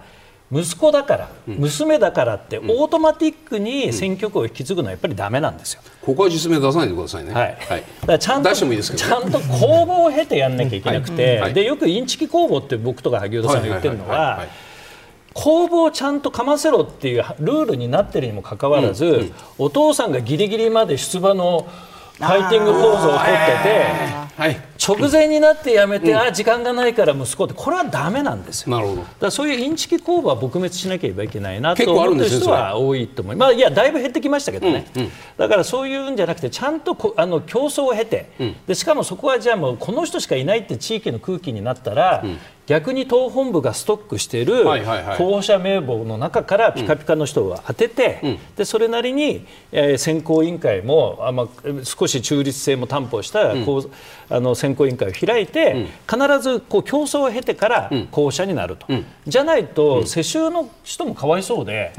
[0.51, 5.81] 息子だから、うん、娘だからって、オートマティックに選挙区を引き継ぐのはやっぱりだめなんですよ。
[6.01, 7.33] ここは実名出さないでくださいね。
[7.33, 7.57] はい。
[7.69, 14.45] はい、だからちゃんと、ちゃんと公募を経てやんなきゃいけなくて、はい、でよくインチキ公募って僕とか萩生田さんが言ってるのは。
[15.33, 19.13] 公募をちゃんとかませろっていうルールになってるにもかかわらず、うん。
[19.13, 21.67] うん、お父さんがぎりぎりまで出馬の
[22.17, 23.27] ファイティングポーズをとって
[23.63, 23.85] て、
[24.35, 28.75] はい、直前になってやめて、うん、あ時間がないから息子ってこれはだめなんですよ。
[28.75, 29.03] なるほど。
[29.19, 34.85] だそういうインチキ公募は撲滅しなければいけないなと思ってる人は多いと思います、まあ、いやだいぶ減ってきましたけどね、
[35.37, 42.37] だからそういうんじゃなくてちゃんとこあの競争を経て、うん、でしかもそこはじゃあもうこの人しかいないって地域の空気になったら、うん
[42.67, 44.65] 逆に党本部がストックしている
[45.17, 51.47] 候補者名簿の中からピカピカの人を当てて、うん、でそれなりに、えー、選考委員会もあ、まあ、
[51.83, 53.65] 少し中立性も担保した、うん、
[54.29, 58.85] あの選考委員会を開いて、うん、必ずこう競争を経てから候補者になると、
[59.25, 61.93] じゃないと、世襲の人もかわいそうで、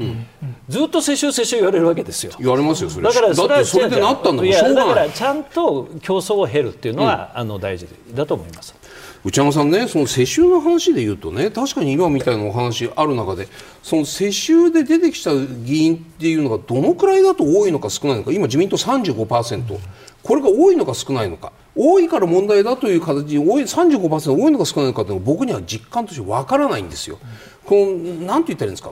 [0.67, 2.33] ずっと世襲世襲言われるわけですよ。
[2.37, 3.07] 言われますよそれ。
[3.07, 4.51] だからそれはそれでなったんだもん。
[4.51, 8.78] だからちゃんと競争を経るっていうのは、あの大事だと思います。
[9.25, 13.47] 内山さんね、その世襲の話で言うとね、確かに今みたいなお話ある中で、
[13.83, 19.77] その世襲で出てきた議員っていうのがどのくらいだと多いのか少ないのか、今、自民党35%、
[20.23, 27.19] これが多いのか少ないのか、多いから問題だという形に多い35%多いのか少ないのかというのは僕には実感としてわからないんですよ。
[27.65, 28.91] このなんて言ったらいいんですか？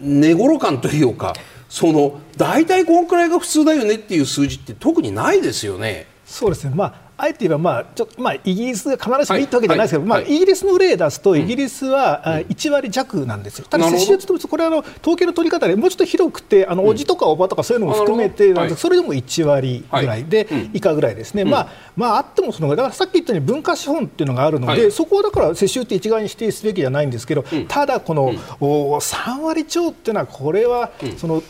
[0.00, 1.34] 寝頃感というか
[1.68, 6.06] その大体このくらいが普通だよねっていう数字って特にないですよね。
[6.24, 31.42] そうですね、まああえて言えば、まあちょまあ、イギリスが必ずしもいいってわけじゃないですけど、まあ、イギリスの例出すと、イギリスは、うん、1割弱なんですよ、ただ、接種率これはあの統計の取り方でもうちょっと広くて、あのおじとかおばとかそういうのも含めてなんそれでも1割ぐらいで、以下ぐらいですね、まあまあ、あってもその、だからさっき言ったように文化資本っていうのがあるので、そこはだから世襲って一概に指定すべきじゃないんですけど、ただ、この、うん、3割超っていうのは、これは、その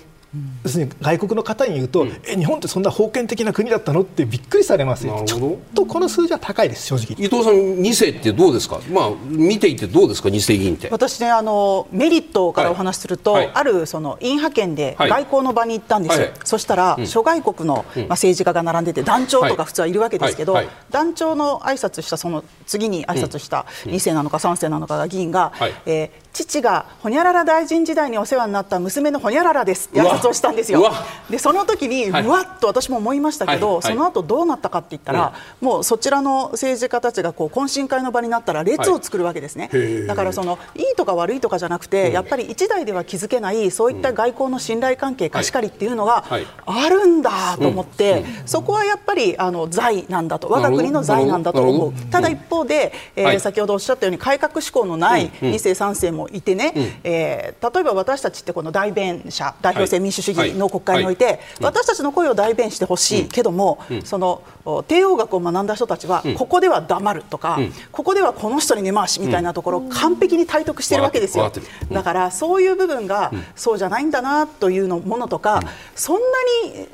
[0.63, 4.03] 要するに外国の方に言うと、うん、え日本ってそんな封建的な国だったの？
[4.03, 7.27] ってびっくりされますよ、ちょっとこの数字は高いです、正直。
[7.27, 10.89] 伊藤さん、2世ってどうですか、まあ、見ていてどうですか、2世議員って。
[10.91, 29.89] 私ねあの、メリットからお話しすると、はい、あるその院派遣で外交の場に行ったんですよ、はい、そしたら、うん、諸外国の、まあ、政治家が並んでて、団長とか普通はいるわけですけど、はい、団長の挨拶したその次に挨拶した2世なのか3世なのかが議員が、はい、えー父がほにゃらら大臣時代にお世話になった娘のほにゃららです。
[29.89, 30.93] って挨拶をしたんですよ。
[31.29, 33.75] でその時に、はい、うわっと私も思いましたけど、はい。
[33.77, 39.71] はい、その後どうなったかって言ったら、もうそちらの政治家たちがこう懇親会の場になったら列を作るわけですね。
[40.07, 46.25] だからそのいいとか悪いとかじゃなくて、やっぱり一代では築けないそういった外交の信頼関係貸し借りっていうのが
[46.67, 50.49] あるんだと思って、そこはやっぱりあの財なんだと。
[50.49, 51.93] 我が国の財なんだと思う。
[52.11, 61.35] ただ一方で、えー先ほどおっしゃったように改革志向のない2世3世もいてね、うん、えー、例えば私たちってこの代弁者代表制民主主義の国会において、はい。
[61.35, 63.25] はい、私たちの声を代弁してほしい。
[63.29, 64.43] けども、うん、その
[64.87, 67.59] 帝王学を学んだ人たちは、ここでは黙るとか、
[67.93, 71.51] ここではこの人に根回しみたいなところを完璧に体得しているわけですよ。
[71.91, 75.63] だからそういう部分が、そうじゃないんだなというのものとか、
[75.95, 76.23] そんな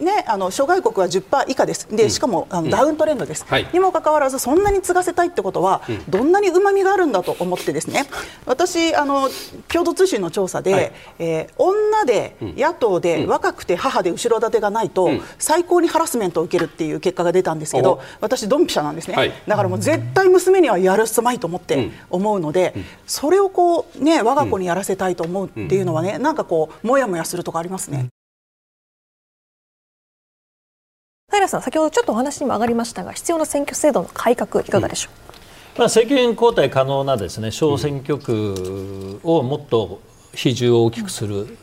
[0.01, 1.89] にねあの諸外国は10%以下です。
[1.91, 8.07] でしかもあのダウントレンドです、にもかかわらずそんなに継がせたいってことは、どんなにうまみがあるんだと思ってですね。
[8.47, 9.16] 私あの
[9.73, 28.09] 共同通信の調査で、はい、えー、女で野党で、うん、若くて母で後ろ盾がないと、うん、最高にハラスメントを受けるっていう結果が出たんですけど私ドンピシャなんですね、はい、だからもう絶対娘にはやるすまいと思って思うので、うん、それをこうね我が子にやらせたいと思うっていうのはね、なんかこうもやもやするとかありますね。
[31.37, 35.26] 平さん、先ほどちょっとお話にも上がりましたが必要な選挙制度の改革いかがでしょう、
[35.79, 40.01] まあ、政権交代可能なですね小選挙区をもっと
[40.35, 41.59] 比重を大きくする、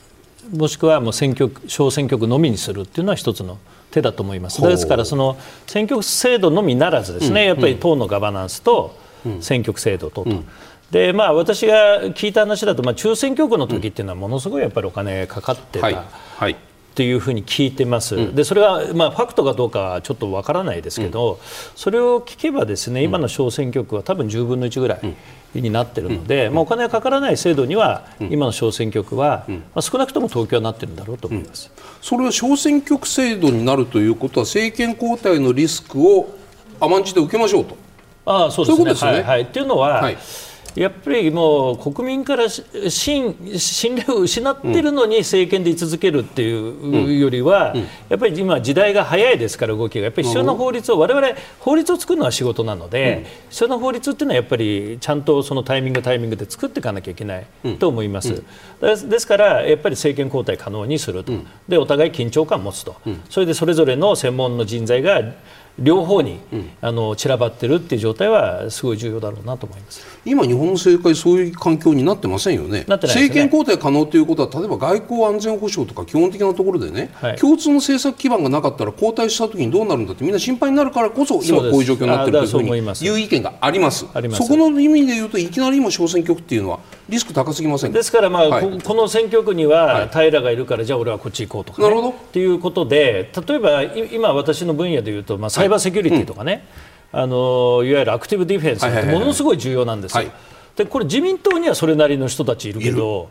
[0.56, 3.58] もしくはもう選挙小選挙区のみにするっていうのは一つの
[3.92, 4.62] 手だと思います。
[4.62, 5.38] ですからその
[5.68, 8.96] 選挙区制度のみならずですね、やっぱり党のガバナンスと
[9.42, 10.44] 選挙区制度とと。
[10.92, 15.98] でまあ、私が聞いた話だと、まあ、中選挙区の時っていうのはものすごいやっぱりお金かかってた、はい。
[16.38, 16.56] はい、
[16.94, 21.38] っていうふうに聞いてます、うん、でそれは、まあ、ファクトかどうかはちょっとわからないですけど、うん、
[21.76, 25.00] それを聞けばですね今の小選挙区は多分10分の1ぐら
[25.56, 31.72] いになっているので、まあ、お金がかからない制度には、今の小選挙区は、まあ、少なくとも東京はなっているんだろうと思います、
[32.02, 36.36] それは小選挙区制度になるということは政権交代のリスクを
[36.80, 37.78] 甘んじて受けましょうと。
[38.26, 38.90] ああそうですね。
[38.90, 39.12] ううすね。
[39.12, 40.18] はい、はい、っていうのは、はい
[40.76, 47.76] やっぱりもう国民から信信頼を失っているのに政権で居続けるっていうよりは、
[48.10, 57.46] やっぱり今、時代が早いですから、動きが、やっぱり必要な法律を、われわれ法律を作るのは仕事なので、必要な法律っていうのはやっぱりちゃんとそのタイミング、タイミングで作っていかなきゃいけない
[57.80, 58.44] と思います。
[58.82, 61.34] ですから、やっぱり政権交代可能にすると、
[61.68, 62.96] でお互い緊張感を持つと、
[63.30, 65.22] それでそれぞれの専門の人材が
[65.80, 70.06] 両方に、うん、あの散らばってるっていう状態はすごい重要だろうなと思います。
[70.26, 72.86] 今、日本の政界そういう環境になってませんよね、ね。
[72.88, 84.06] 政権交代可能ということは例えば外交安全保障とか基本的なところでね、はい、共通の政策基盤がなかったら交代したときにどうなるんだってみんな心配になるからこそ今こういう状況になってるというふうにいう意見があります。
[84.06, 92.10] そこの意味で言うといきなり今小選挙区っていうのはリスク高すぎませんですからまあ、はい、この選挙区には平がいるから、じゃあ俺はこっち行こうとか、ね、なるほど。
[92.12, 96.66] っていうことで例えば今私の分野でいうと、まあ、サイバーセキュリティとかね、
[97.14, 100.24] うん、あのいわゆるアクティブディフェンスってものすごい重要なんですよ。
[100.76, 103.30] でこれ自民党にはそれなりの人たちいるけど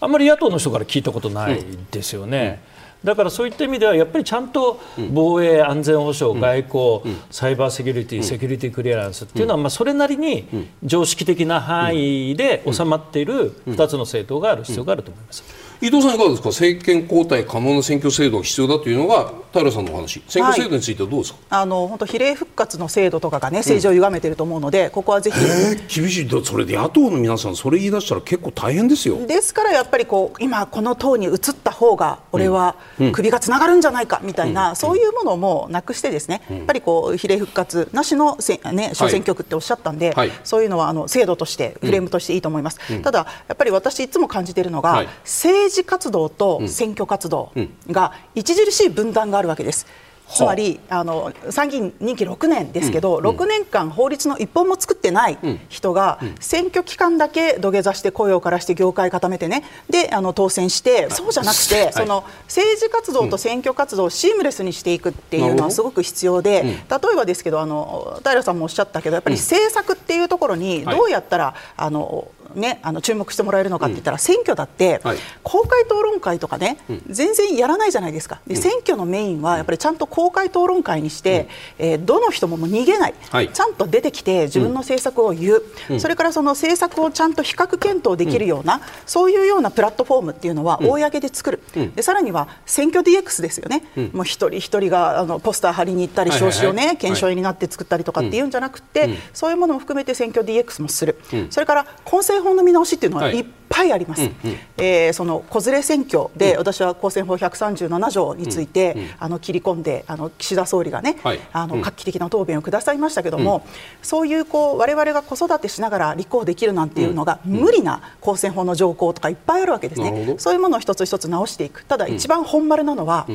[0.00, 2.60] あんまり野党の人から聞いたことないですよね。
[3.04, 3.08] うん。
[3.08, 4.80] だからそういった意味ではやっぱりちゃんと
[5.12, 10.48] 防衛、安全保障、外交、サイバーセキュリティ、セキュリティクリアランスっていうのはまあそれなりに
[10.82, 15.44] 常識的な範囲で収まっている2つの政党がある必要があると思います。
[15.82, 16.50] 伊藤さんいかがですか？
[16.50, 20.22] 政権交代可能な選挙制度が必要だというのが平さんのお話。
[20.28, 26.44] 選挙制度についてはどうですか、はい、あの本当比例復活の制度とかがね政治を歪めていると思うので、うん、ここはぜひ、えー、厳しい。
[26.44, 29.26] それで野党の皆さんそれ言い出したら結構大変ですよ。
[29.26, 32.76] ですからやっぱりこう今この党に移った方が俺は
[33.10, 47.52] 首がつながるんじゃないかみたいな、うん、そういうものもなくしてですね、やっぱりこう比例復活なしのせ、ね、小選挙区っておっしゃったんで、はい、そういうのはあの制度としてフレームとしていいと思います、ただやっぱり私いつも感じているのが、はい、政治活動と選挙活動
[47.88, 49.86] が著しい分断があるわけです。
[50.32, 66.72] つまりあの参議院任期6年ですけど、うん、6年間法律の一本も作ってない人が、うん、選挙期間だけ土下座して声を枯らして業界固めてねであの当選して、そうじゃなくて、はい、その政治活動と選挙活動をシームレスにしていくっていうのはすごく必要で、例
[67.12, 75.00] えばですけどあの平さんもおっしゃったけどやっぱり政策っていうところにどうやったら、はい、あのね、あの注目してもらえるのかって言ったら、選挙だって、
[75.42, 76.78] 公開討論会とかね、
[77.08, 78.40] 全然やらないじゃないですか。
[78.46, 81.48] で、選挙のメインはやっぱりちゃんと公開討論会にして、
[81.78, 83.14] えー、どの人もも逃げない、
[83.52, 91.60] ちゃんと出てきて自分の政策を言う、それからその政策をちゃんと比較検討できるような、そういうようなプラットフォームっていうのは公で作る、
[91.94, 101.18] でさらには選挙 DX ですよね、もう一人一人があのポスター貼りに行ったり、証紙をね、検証になって作ったりとかっていうんじゃなくて、そういうものも含めて選挙 DX もする、
[101.50, 103.44] それから混成政法の見直しっていうのはい。
[103.72, 113.72] っぱいあります、はいうんうん、えー、その子連れ選挙で、私は公選法137条について、うんうん、あの切り込んであの岸田総理がね、はい、あの画期的な答弁をくださいましたけども、うん、
[114.02, 121.84] そういうこう我々が子育てしながら立候補できるなんていうのが、無理な公選法の条項とかいっぱいあるわけですね、そういうものを一つ一つ直していく。
[121.86, 123.26] ただ一番本丸なのは、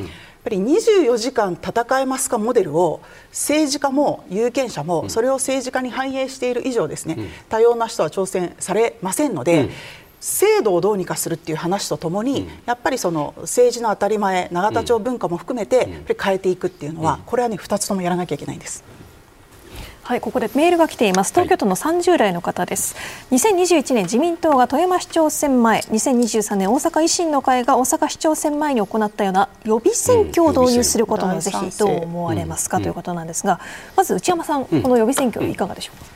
[0.44, 7.18] ぱり24時間戦えますかモデルを政治家も有権者もそれを政治家に反映している以上ですね、
[7.48, 9.70] 多様な人は挑戦されませんので、
[10.20, 18.82] 制度をどうにかするっていう話とともに、やっぱりその政治の当たり前永田町文化も含めて変えていくっていうのは、これはね2つともやらなきゃいけないんです。
[20.08, 21.34] はい、ここでメールが来ています。
[21.34, 22.96] 東京都の30代の方です。
[23.30, 33.60] 2021年自民党が富山市長選前、2023年大阪維新の会が大阪市長選前に行ったような予備選挙を導入することもぜひどう思われますかということなんですが、
[33.96, 36.06] まず内山さん、この予備選挙いかがでしょうか？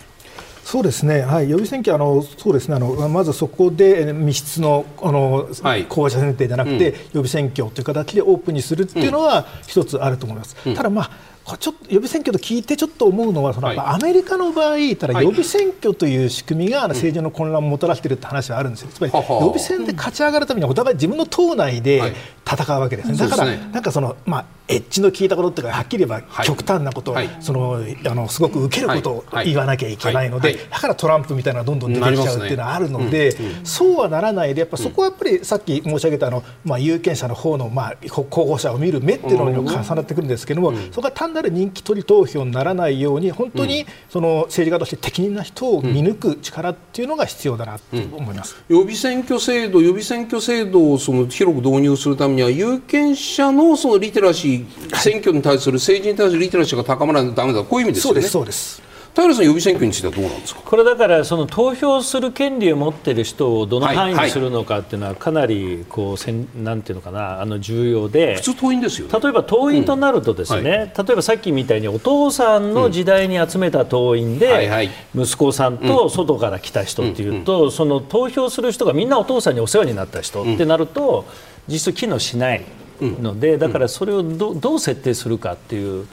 [0.64, 2.76] そうですね、はい、予備選挙あのそうですね。
[2.76, 10.56] あのまずそこで密室のあの、はい、候補者選定じゃなくて、うん、予備選挙という形でオープンにするっていうのは一つあると思います。
[10.64, 11.10] うん、ただまあ
[11.58, 22.14] ちょっと予備選挙と聞いてちょっと思うのはその、はい、アメリカの場合ただ予備選挙という仕組みが政治の混乱をもたらしているって話はあるんですよ、つまり予備選で勝ち上がるためにはお互い自分の党内で
[22.44, 57.62] 戦うわけですね、だから、なんかその、まあ、エッジの効いたことっていうか、はっきり言えば極端なこと、そのあのすごく受けることを言わなきゃいけないので、だからトランプみたいなのがどんどん出てきちゃうっていうのはあるので、そうはならないで、やっぱそこはやっぱりさっき申し上げたあの、まあ、有権者の方のまあ候補者を見る目っていうのにも重なってくるんですけども、そこは単なる人気取り投票にならないように本当にその政治家として適任な人を見抜く力っていうのが必要だなと思います、予備選挙制度予備選挙制度をその広く導入するためには有権者のそのリテラシー選挙に対する政治に対するリテラシーが高まらないとだめだ。
[57.62, 58.22] こういう意味ですよね。
[58.22, 58.82] そうです
[59.14, 60.62] 平さん、予備選挙についてはどうなんですか？
[60.62, 70.66] これだからその投票する権利を持っている人をどの範囲にするのかっていうのはかなりこうせんなんていうのかなあの重要で普通党員ですよ、ね、例えば党員となるとですね、うん。
[70.66, 81.26] はい、例えばさっきみたいにお父さんの時代に集めた党員で、息子さんと外から来た人っていうと、その投票する人がみんなお父さんにお世話になった人ってなると
[81.68, 82.64] 実質機能しない
[83.00, 86.06] のでだからそれをどどう設定するかっていう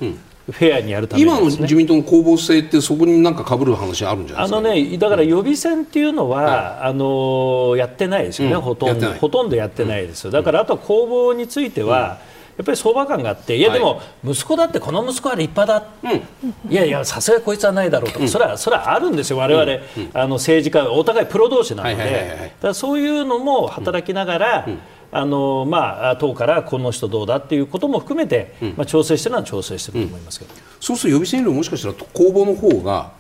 [0.52, 9.08] フェアにやるために、ね、今の自民党の公募制ってそこになんか被る話あるんじゃないですか、あのねだから予備選っていうのは、はい、あのやってないですよね、うん、ほとんど。
[9.14, 10.32] ほとんどやってないですよ。
[10.32, 12.40] だからあとは公募については、うん。
[12.60, 19.82] やっぱり相場感があって、いや、でも、息子だって、この息子は立派だ、うん、いやいや、さすがこいつはないだろうと、うん、それはそれはあるんですよ、われわれ
[20.14, 24.68] 政治家、お互いプロ同士なので、だそういうのも働きながら、
[25.12, 33.12] あのまあ、党からこの人どうだっていうことも含めて、うん、まあ、調整してるのは調整してると思いますけど、うん、そうすると予備選挙もしかしたら公募の方が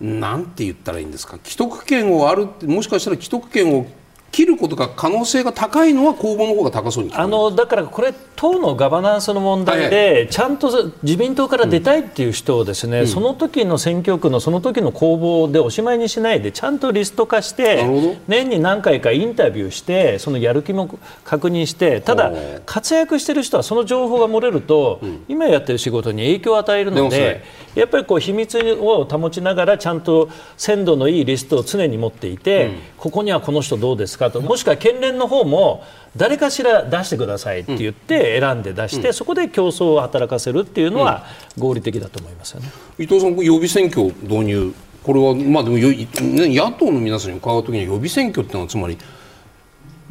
[0.00, 3.86] なんて言ったらいいんですか既得権をあるもしかしたら既得権を
[4.32, 10.14] 切ることが可能性が高いのは公募の方が高そうにあのだからこれ、党のガバナンスの問題で、はい。
[10.14, 17.84] はい、ちゃんと自民党から出たいっていう人をですね、うん、その時の選挙区のその時の公募でおしまいにしないでちゃんとリスト化して
[18.26, 22.32] 年に何回かインタビューしてそのやる気も確認してただ、
[22.64, 35.84] 活躍している人はその情報が漏れると、うん、今やってる仕事に影響を与えるのでやっぱりこう秘密を保ちながらちゃんと鮮度のいいリストを常に持っていて、うん、ここにはこの人どうですかかともしくは県連の方も
[36.16, 41.24] 誰かしら出してくださいって言って選んで出して、そこで競争を働かせるっていうのは
[41.58, 48.96] 合理的だと思いますよね、伊藤さん、予備選挙導入これは、まあ、でも野党の皆さんに伺うときに予備選挙っていうのはつまり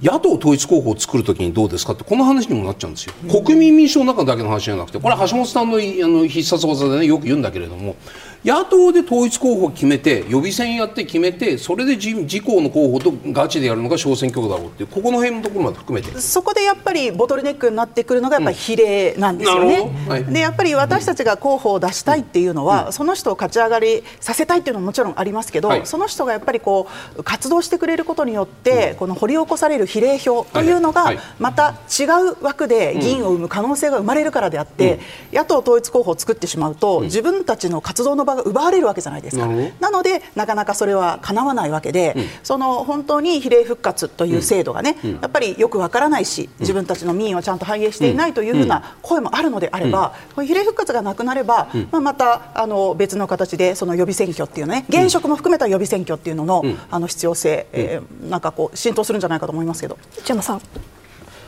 [0.01, 7.95] 野党統一候補を作るときにどうですかってこの話にもなっちゃうんですよ、国民民主党の中だけの話じゃなくてこれは橋本さんのあの必殺技で、ね、よく言うんだけれども
[8.43, 16.19] 野党で統一候補を決めて予備選やって決めてそれで自自公の候補とガチでやるのが小選挙区だろうっていうここの辺のところまで含めて。
[16.19, 26.87] そこでやっぱりボトルネックになってくるのがやっぱり比例なんですよね、うんはい、でやっぱり私たちが候補を出したいっていうのは、うん、その人を勝ち上がりさせたいっていうのももちろんありますけど、はい、その人がやっぱりこ
[27.17, 34.99] う活動してくれることによって、うん、この掘り起こされる比例票というのがまた違う枠で議員を生む可能性が生まれるからであって、
[35.31, 39.47] 野党統一候補を作ってしまうと、自分たちの活動の場が奪われるわけじゃないですか。
[39.79, 59.97] なのでなかなかそれはかなわないわけで、うん、その本当に比例復活という制度がね、うん、やっぱりよくわからないし自分たちの民意をちゃんと反映していないというふうな声もあるのであれば、うん、比例復活がなくなれば、まあ、またあの別の形でその予備選挙っていうね現職も含めた予備選挙っていうのの,、あの必要性、えー、なんかこう浸透するんじゃないかと思いますけど。
[60.17, 60.61] 内山さん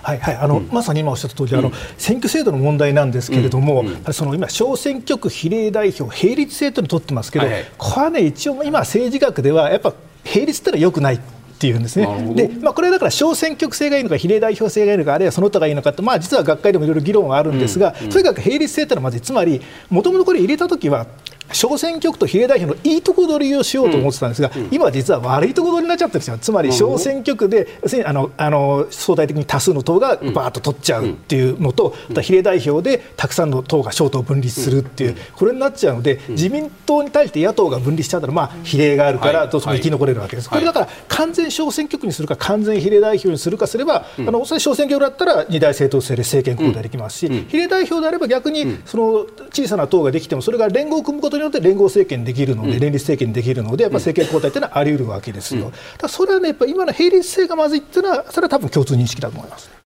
[0.03, 9.93] はいはい、あの、うん、まさに今おっしゃった通り、あの、選挙制度の問題なんですけれども、うん、その今、小選挙区比例代表、並立制というのを取ってますけど、はいはい、これはね、一応、今、政治学では、やっぱ
[10.25, 11.19] 並立ってのはよくない。
[11.53, 12.33] っていうんですね。
[12.35, 21.07] で、まあ、これだから小選挙区制がいいのか比例代表制がいいのかあるいはその他がいいのかって、まあ、実は学会でもいろいろ議論はあるんですが、とにかく並立制というのはまずつまりもともとこれ入れた時は
[21.53, 27.67] 小選挙区と比例代表のいいとこ取りをしようと思ってたんですが、うん、今、実は悪いとこ取りになっちゃってるんですよ、つまり小選挙区で、
[28.05, 55.71] あのあの相対的に多数の党がばーっと取っちゃうっていうのと、うん、比例代表でたくさんの党が小党を分立するっていう、これになっちゃうので、自民党に対して野党が分離しちゃったら、まあ、比例があるから、どうしても生き残れるわけです、これだから完全小選挙区にするか、完全比例代表にするかすれば、あの小選挙区だったら二大政党制で政権交代できますし、比例代表であれば逆にその小さな党ができても、それが連合を組むことによって連合政権できるので、連立政権できるので、やっぱ政権交代というのはあり得るわけですよ。
[55.97, 59.82] だそれはね、やっぱ今の並立性がまずいっていうのは、それは多分共通認識だと思います。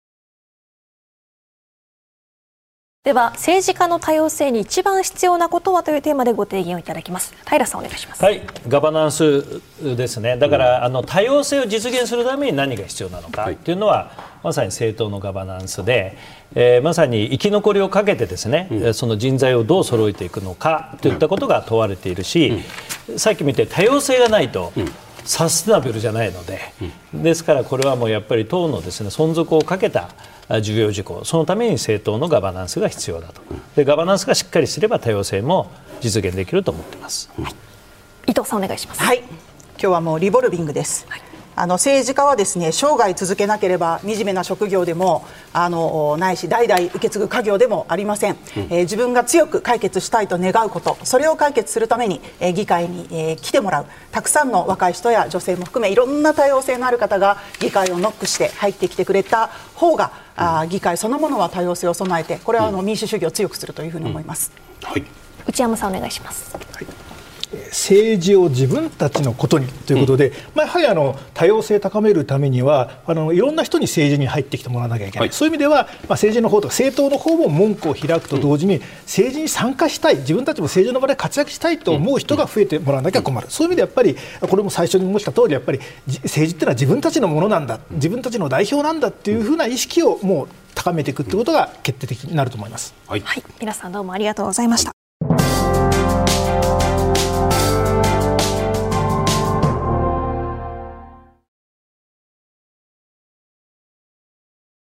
[3.04, 7.34] では政治家の多様性に一番必要なことはというテーマでご提言をいただきます。
[7.50, 8.22] 平さんお願いします。
[8.22, 8.42] はい。
[8.68, 10.36] ガバナンスですね。
[10.36, 14.06] だから、うん、あの多様性を実現するために何が必要なのかっていうのは、はい、
[14.44, 16.16] まさに政党のガバナンスで、
[16.54, 22.62] えー、まさに生き残りをかけてですね、うん、その人材をどう揃えていくのかといったことが問われているし、
[23.08, 24.72] うん、さっき見て多様性がないと、
[25.24, 26.60] サステナブルじゃないので、
[27.12, 30.10] ですからこれはもうやっぱり党のですね存続をかけた
[30.62, 31.24] 重要事項。
[31.24, 33.40] そのために政党のガバナンスが必要だと。
[33.76, 35.70] でガバナンスがしっかりすれば多様性も
[36.00, 37.52] 実現できると思っています、はい、
[38.26, 39.02] 伊藤さんお願いします。
[39.02, 39.18] はい。
[39.18, 39.28] 今
[39.78, 41.22] 日はもうリボルビングです、はい。
[41.54, 50.96] あの政治家はですね生涯続けなければ惨めな職業でもあのないし代々受け継ぐ家業でもありません、うん、えー、自分が強く解決したいと願うこと。
[51.04, 53.86] それを解決するために、えー、議会に、えー、来てもらう。
[54.12, 64.52] たくさんの若い人や女性も含めいろんな多様性のある方が議会をノックして入ってきてくれた方が、うん、あ議会そのものは多様性を備えてこれはあの民主主義を強くするというふうに思います、
[64.82, 65.04] うん、はい、
[65.46, 67.01] 内山さんお願いします、はい
[67.70, 92.94] 政治を自分たちのことにということで、うん、まあ、やはりあの多様性高めるためにはあのいろんな人に政治に入ってきてもらわなきゃいけない、はい、そういう意味では、まあ、政治の方とか政党の方も門戸を開くと同時に、政治に参加したい自分たちも政治の場で活躍したいと思う人が増えてもらわなきゃ困る、そういう意味でやっぱりこれも最初に申した通りやっぱり政治っていうのは自分たちのものなんだ自分たちの代表なんだっていうふうな意識をもう高めていくということが決定的になると思います。
[93.06, 94.92] はい、はい、皆さんどうもありがとうございました。